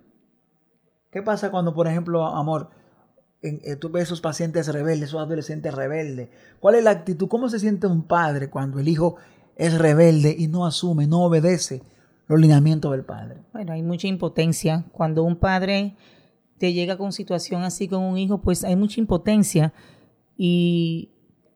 ¿Qué 1.11 1.23
pasa 1.23 1.51
cuando, 1.51 1.73
por 1.73 1.89
ejemplo, 1.89 2.27
amor, 2.27 2.69
en- 3.41 3.61
eh, 3.65 3.77
tú 3.77 3.89
ves 3.89 4.03
esos 4.05 4.21
pacientes 4.21 4.69
rebeldes, 4.69 5.09
esos 5.09 5.23
adolescentes 5.23 5.73
rebeldes? 5.75 6.29
¿Cuál 6.61 6.75
es 6.75 6.85
la 6.85 6.91
actitud? 6.91 7.27
¿Cómo 7.29 7.49
se 7.49 7.59
siente 7.59 7.87
un 7.87 8.03
padre 8.03 8.51
cuando 8.51 8.79
el 8.81 8.89
hijo 8.89 9.17
es 9.57 9.77
rebelde 9.79 10.35
y 10.39 10.49
no 10.49 10.67
asume, 10.67 11.07
no 11.07 11.23
obedece 11.23 11.83
los 12.29 12.41
lineamientos 12.41 12.93
del 12.93 13.05
padre? 13.05 13.43
Bueno, 13.53 13.73
hay 13.73 13.83
mucha 13.83 14.07
impotencia. 14.07 14.85
Cuando 14.93 15.23
un 15.25 15.37
padre 15.37 15.97
te 16.59 16.73
llega 16.73 16.97
con 16.97 17.13
situación 17.13 17.63
así 17.63 17.89
con 17.89 18.03
un 18.03 18.19
hijo, 18.19 18.41
pues 18.41 18.65
hay 18.65 18.77
mucha 18.77 19.01
impotencia. 19.01 19.73
Y 20.37 21.11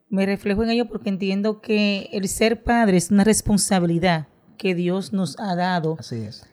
me 0.09 0.25
reflejo 0.25 0.63
en 0.63 0.71
ello 0.71 0.87
porque 0.87 1.09
entiendo 1.09 1.61
que 1.61 2.09
el 2.11 2.27
ser 2.27 2.63
padre 2.63 2.97
es 2.97 3.11
una 3.11 3.23
responsabilidad 3.23 4.27
que 4.57 4.75
Dios 4.75 5.13
nos 5.13 5.39
ha 5.39 5.55
dado. 5.55 5.95
Así 5.99 6.17
es. 6.17 6.45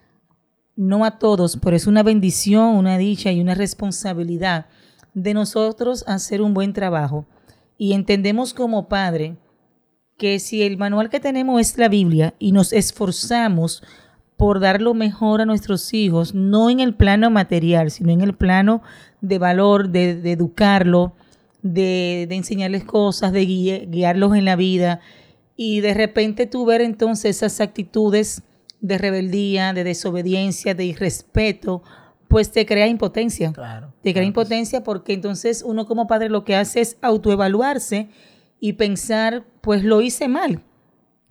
No 0.76 1.04
a 1.04 1.18
todos, 1.18 1.58
pero 1.61 1.74
es 1.74 1.87
una 1.87 2.02
bendición, 2.02 2.76
una 2.76 2.98
dicha 2.98 3.32
y 3.32 3.40
una 3.40 3.54
responsabilidad 3.54 4.66
de 5.12 5.34
nosotros 5.34 6.04
hacer 6.06 6.40
un 6.40 6.54
buen 6.54 6.72
trabajo. 6.72 7.26
Y 7.76 7.92
entendemos 7.94 8.54
como 8.54 8.88
padre 8.88 9.37
que 10.18 10.40
si 10.40 10.62
el 10.62 10.76
manual 10.76 11.09
que 11.09 11.20
tenemos 11.20 11.61
es 11.61 11.78
la 11.78 11.88
Biblia 11.88 12.35
y 12.38 12.52
nos 12.52 12.72
esforzamos 12.72 13.83
por 14.37 14.61
dar 14.61 14.83
lo 14.83 14.92
mejor 14.92 15.40
a 15.40 15.46
nuestros 15.46 15.94
hijos, 15.94 16.35
no 16.35 16.70
en 16.70 16.81
el 16.81 16.94
plano 16.94 17.31
material, 17.31 17.90
sino 17.90 18.12
en 18.12 18.20
el 18.20 18.35
plano 18.35 18.83
de 19.20 19.38
valor, 19.38 19.88
de, 19.88 20.16
de 20.16 20.33
educarlo, 20.33 21.12
de, 21.62 22.26
de 22.28 22.35
enseñarles 22.37 22.85
cosas, 22.85 23.33
de 23.33 23.46
guiarlos 23.46 24.37
en 24.37 24.44
la 24.44 24.57
vida, 24.57 25.00
y 25.57 25.81
de 25.81 25.94
repente 25.94 26.46
tú 26.46 26.64
ver 26.64 26.83
entonces 26.83 27.37
esas 27.37 27.61
actitudes 27.61 28.42
de 28.81 28.98
rebeldía, 28.98 29.72
de 29.72 29.83
desobediencia, 29.83 30.74
de 30.74 30.85
irrespeto, 30.85 31.83
pues 32.28 32.52
te 32.52 32.64
crea 32.64 32.87
impotencia. 32.87 33.52
Claro. 33.52 33.92
Te 34.02 34.12
crea 34.12 34.12
claro 34.12 34.26
impotencia 34.26 34.85
porque 34.85 35.14
entonces 35.14 35.64
uno 35.66 35.87
como 35.87 36.07
padre 36.07 36.28
lo 36.28 36.44
que 36.44 36.54
hace 36.54 36.81
es 36.81 36.96
autoevaluarse 37.02 38.09
y 38.60 38.74
pensar, 38.74 39.44
pues 39.60 39.84
lo 39.84 40.00
hice 40.00 40.28
mal. 40.28 40.62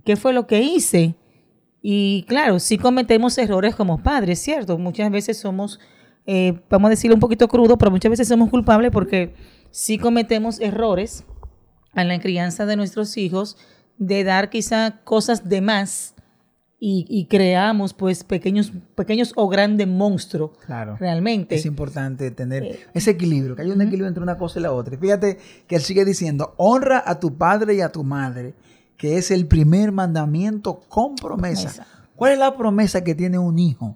¿Qué 0.06 0.16
fue 0.16 0.34
lo 0.34 0.48
que 0.48 0.62
hice? 0.62 1.16
Y 1.82 2.26
claro, 2.28 2.60
sí 2.60 2.78
cometemos 2.78 3.38
errores 3.38 3.76
como 3.76 4.02
padres, 4.02 4.40
¿cierto? 4.40 4.78
Muchas 4.78 5.12
veces 5.12 5.38
somos, 5.38 5.80
eh, 6.26 6.60
vamos 6.70 6.88
a 6.88 6.92
decirlo 6.92 7.16
un 7.16 7.22
poquito 7.22 7.48
crudo, 7.48 7.78
pero 7.78 7.92
muchas 7.92 8.10
veces 8.10 8.28
somos 8.28 8.50
culpables 8.50 8.92
porque 8.92 9.36
sí 9.72 9.98
cometemos 9.98 10.60
errores 10.60 11.24
en 11.96 12.08
la 12.08 12.20
crianza 12.20 12.66
de 12.66 12.76
nuestros 12.76 13.18
hijos 13.18 13.58
de 13.98 14.24
dar 14.24 14.50
quizá 14.50 15.02
cosas 15.04 15.50
de 15.50 15.62
más 15.62 16.16
y, 16.80 17.06
y 17.10 17.26
creamos 17.26 17.94
pues 17.94 18.24
pequeños, 18.24 18.72
pequeños 18.96 19.34
o 19.36 19.48
grandes 19.48 19.88
monstruos 19.88 20.52
Claro. 20.66 20.96
realmente. 21.00 21.56
Es 21.56 21.66
importante 21.66 22.30
tener 22.32 22.64
Eh, 22.64 22.80
ese 22.94 23.12
equilibrio, 23.12 23.56
que 23.56 23.64
haya 23.64 23.74
un 23.74 23.82
equilibrio 23.82 24.08
entre 24.08 24.22
una 24.24 24.38
cosa 24.38 24.60
y 24.60 24.64
la 24.64 24.72
otra. 24.72 24.94
Y 24.96 24.98
fíjate 24.98 25.38
que 25.68 25.76
él 25.76 25.82
sigue 25.82 26.06
diciendo, 26.06 26.54
honra 26.58 27.02
a 27.06 27.20
tu 27.20 27.36
padre 27.36 27.74
y 27.76 27.82
a 27.82 27.92
tu 27.92 28.04
madre, 28.04 28.54
que 28.96 29.18
es 29.18 29.32
el 29.32 29.48
primer 29.48 29.92
mandamiento 29.92 30.82
con 30.88 31.16
promesa. 31.16 31.70
Promesa. 31.70 31.88
¿Cuál 32.16 32.34
es 32.34 32.40
la 32.40 32.56
promesa 32.58 33.04
que 33.04 33.16
tiene 33.16 33.38
un 33.40 33.58
hijo 33.60 33.96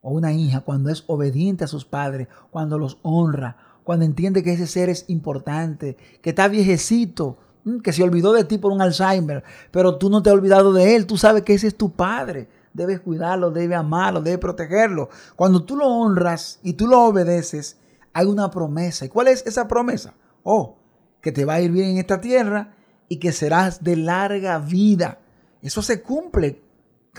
o 0.00 0.10
una 0.12 0.32
hija 0.32 0.60
cuando 0.60 0.90
es 0.90 1.04
obediente 1.06 1.64
a 1.64 1.66
sus 1.66 1.84
padres, 1.84 2.28
cuando 2.50 2.78
los 2.78 2.98
honra, 3.02 3.56
cuando 3.84 4.04
entiende 4.04 4.42
que 4.42 4.52
ese 4.52 4.66
ser 4.66 4.88
es 4.88 5.04
importante, 5.08 5.96
que 6.22 6.30
está 6.30 6.48
viejecito, 6.48 7.38
que 7.82 7.92
se 7.92 8.02
olvidó 8.02 8.32
de 8.32 8.44
ti 8.44 8.58
por 8.58 8.72
un 8.72 8.82
Alzheimer, 8.82 9.44
pero 9.70 9.96
tú 9.96 10.10
no 10.10 10.22
te 10.22 10.30
has 10.30 10.34
olvidado 10.34 10.72
de 10.72 10.96
él, 10.96 11.06
tú 11.06 11.16
sabes 11.16 11.42
que 11.42 11.54
ese 11.54 11.68
es 11.68 11.76
tu 11.76 11.92
padre, 11.92 12.48
debes 12.72 13.00
cuidarlo, 13.00 13.50
debes 13.50 13.76
amarlo, 13.76 14.20
debes 14.20 14.40
protegerlo. 14.40 15.08
Cuando 15.36 15.64
tú 15.64 15.76
lo 15.76 15.86
honras 15.86 16.58
y 16.62 16.72
tú 16.74 16.86
lo 16.86 17.04
obedeces, 17.04 17.78
hay 18.12 18.26
una 18.26 18.50
promesa. 18.50 19.04
¿Y 19.04 19.08
cuál 19.08 19.28
es 19.28 19.46
esa 19.46 19.68
promesa? 19.68 20.14
Oh, 20.42 20.78
que 21.20 21.32
te 21.32 21.44
va 21.44 21.54
a 21.54 21.60
ir 21.60 21.70
bien 21.70 21.90
en 21.90 21.98
esta 21.98 22.20
tierra 22.20 22.74
y 23.08 23.16
que 23.16 23.32
serás 23.32 23.82
de 23.84 23.96
larga 23.96 24.58
vida. 24.58 25.20
Eso 25.60 25.82
se 25.82 26.02
cumple 26.02 26.62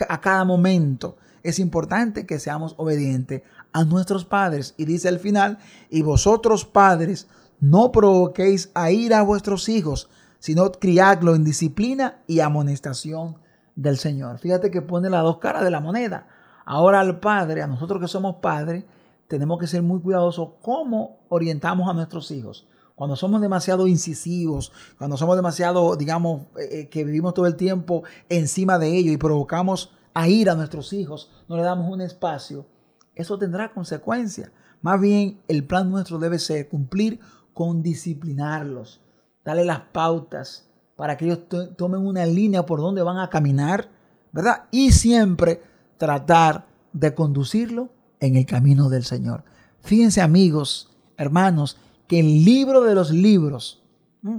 a 0.10 0.20
cada 0.20 0.44
momento. 0.44 1.18
Es 1.44 1.60
importante 1.60 2.26
que 2.26 2.40
seamos 2.40 2.76
obedientes 2.78 3.44
a 3.72 3.84
nuestros 3.84 4.26
padres. 4.26 4.76
Y 4.78 4.86
dice 4.86 5.08
al 5.08 5.20
final, 5.20 5.60
y 5.90 6.02
vosotros 6.02 6.66
padres, 6.66 7.28
no 7.60 7.92
provoquéis 7.92 8.72
a 8.74 8.92
ir 8.92 9.14
a 9.14 9.22
vuestros 9.22 9.70
hijos, 9.70 10.10
sino 10.44 10.70
criadlo 10.74 11.36
en 11.36 11.46
disciplina 11.46 12.22
y 12.28 12.42
amonestación 12.42 13.38
del 13.78 13.98
Señor. 13.98 14.40
Fíjate 14.40 14.72
que 14.72 14.82
pone 14.82 15.10
las 15.10 15.24
dos 15.24 15.38
caras 15.38 15.64
de 15.64 15.72
la 15.72 15.80
moneda. 15.80 16.28
Ahora 16.66 17.00
al 17.00 17.22
Padre, 17.22 17.62
a 17.62 17.68
nosotros 17.68 18.02
que 18.02 18.10
somos 18.10 18.36
padres, 18.42 18.84
tenemos 19.30 19.58
que 19.58 19.68
ser 19.68 19.84
muy 19.84 20.02
cuidadosos 20.02 20.50
cómo 20.62 21.22
orientamos 21.30 21.90
a 21.90 21.94
nuestros 21.94 22.30
hijos. 22.32 22.68
Cuando 22.94 23.16
somos 23.16 23.40
demasiado 23.40 23.88
incisivos, 23.88 24.74
cuando 24.98 25.16
somos 25.16 25.38
demasiado, 25.38 25.96
digamos, 25.96 26.42
eh, 26.58 26.68
eh, 26.72 26.90
que 26.90 27.06
vivimos 27.06 27.34
todo 27.34 27.48
el 27.48 27.56
tiempo 27.56 28.04
encima 28.28 28.78
de 28.78 28.98
ellos 28.98 29.14
y 29.14 29.18
provocamos 29.18 29.94
a 30.14 30.28
ir 30.28 30.50
a 30.50 30.56
nuestros 30.56 30.92
hijos, 30.92 31.32
no 31.48 31.56
le 31.56 31.64
damos 31.64 31.90
un 31.90 32.02
espacio, 32.02 32.66
eso 33.16 33.38
tendrá 33.40 33.72
consecuencias. 33.72 34.52
Más 34.82 35.00
bien, 35.00 35.40
el 35.48 35.66
plan 35.66 35.90
nuestro 35.90 36.20
debe 36.20 36.38
ser 36.38 36.68
cumplir 36.68 37.22
con 37.54 37.82
disciplinarlos, 37.82 39.00
darle 39.44 39.66
las 39.66 39.82
pautas 39.92 40.68
para 40.96 41.18
que 41.18 41.26
ellos 41.26 41.40
tomen 41.76 42.06
una 42.06 42.26
línea 42.26 42.66
por 42.66 42.80
donde 42.80 43.02
van 43.02 43.18
a 43.18 43.30
caminar, 43.30 43.90
¿verdad? 44.32 44.66
Y 44.72 44.92
siempre 44.92 45.62
tratar 45.98 46.66
de 46.94 47.14
conducirlo 47.14 47.90
en 48.20 48.36
el 48.36 48.46
camino 48.46 48.90
del 48.90 49.04
Señor. 49.04 49.44
Fíjense 49.82 50.22
amigos, 50.22 50.90
hermanos, 51.18 51.78
que 52.08 52.20
el 52.20 52.46
libro 52.46 52.84
de 52.84 52.96
los 52.96 53.12
libros, 53.12 53.84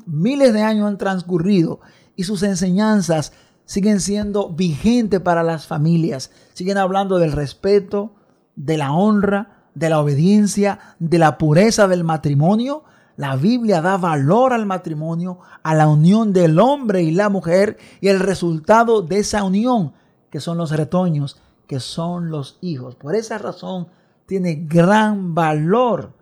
miles 0.06 0.52
de 0.52 0.62
años 0.62 0.88
han 0.88 0.98
transcurrido 0.98 1.80
y 2.16 2.24
sus 2.24 2.42
enseñanzas 2.42 3.32
siguen 3.64 4.00
siendo 4.00 4.50
vigentes 4.50 5.20
para 5.20 5.42
las 5.42 5.66
familias. 5.66 6.30
Siguen 6.52 6.78
hablando 6.78 7.18
del 7.18 7.32
respeto, 7.32 8.14
de 8.56 8.78
la 8.78 8.92
honra, 8.92 9.68
de 9.74 9.88
la 9.88 10.00
obediencia, 10.00 10.78
de 10.98 11.18
la 11.18 11.38
pureza 11.38 11.88
del 11.88 12.04
matrimonio. 12.04 12.84
La 13.16 13.37
Biblia 13.37 13.81
da 13.81 13.96
valor 13.96 14.53
al 14.53 14.66
matrimonio, 14.66 15.38
a 15.62 15.74
la 15.74 15.88
unión 15.88 16.33
del 16.33 16.59
hombre 16.59 17.03
y 17.03 17.12
la 17.12 17.29
mujer 17.29 17.79
y 18.00 18.09
el 18.09 18.20
resultado 18.20 19.03
de 19.03 19.18
esa 19.18 19.44
unión, 19.44 19.92
que 20.31 20.40
son 20.40 20.59
los 20.59 20.72
retoños, 20.72 21.40
que 21.68 21.79
son 21.81 22.31
los 22.31 22.59
hijos. 22.61 22.96
Por 22.96 23.14
esa 23.14 23.38
razón 23.38 23.88
tiene 24.27 24.55
gran 24.66 25.35
valor 25.35 26.12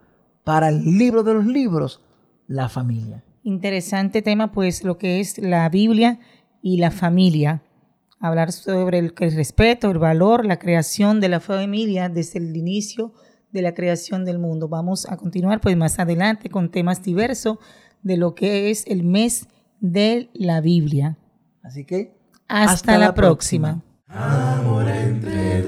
para 0.44 0.68
el 0.68 0.98
libro 0.98 1.22
de 1.22 1.34
los 1.34 1.46
libros, 1.46 2.02
la 2.46 2.68
familia. 2.68 3.24
Interesante 3.42 4.22
tema, 4.22 4.52
pues 4.52 4.84
lo 4.84 4.98
que 4.98 5.20
es 5.20 5.38
la 5.38 5.68
Biblia 5.68 6.20
y 6.62 6.76
la 6.76 6.90
familia. 6.90 7.62
Hablar 8.20 8.52
sobre 8.52 8.98
el, 8.98 9.12
respeto, 9.16 9.90
el 9.90 9.98
valor, 9.98 10.44
la 10.44 10.58
creación 10.58 11.20
de 11.20 11.28
la 11.28 11.40
familia 11.40 12.08
desde 12.08 12.38
el 12.38 12.56
inicio 12.56 13.12
de 13.52 13.62
la 13.62 13.74
creación 13.74 14.24
del 14.24 14.38
mundo. 14.38 14.68
Vamos 14.68 15.06
a 15.08 15.16
continuar 15.16 15.60
pues 15.60 15.76
más 15.76 15.98
adelante 15.98 16.48
con 16.50 16.70
temas 16.70 17.02
diversos 17.02 17.58
de 18.02 18.16
lo 18.16 18.34
que 18.34 18.70
es 18.70 18.86
el 18.86 19.04
mes 19.04 19.46
de 19.80 20.30
la 20.34 20.60
Biblia. 20.60 21.18
Así 21.62 21.84
que 21.84 22.16
hasta, 22.48 22.98
la, 22.98 23.14
próxima. 23.14 23.82
Amor 24.08 24.88
entre 24.88 25.62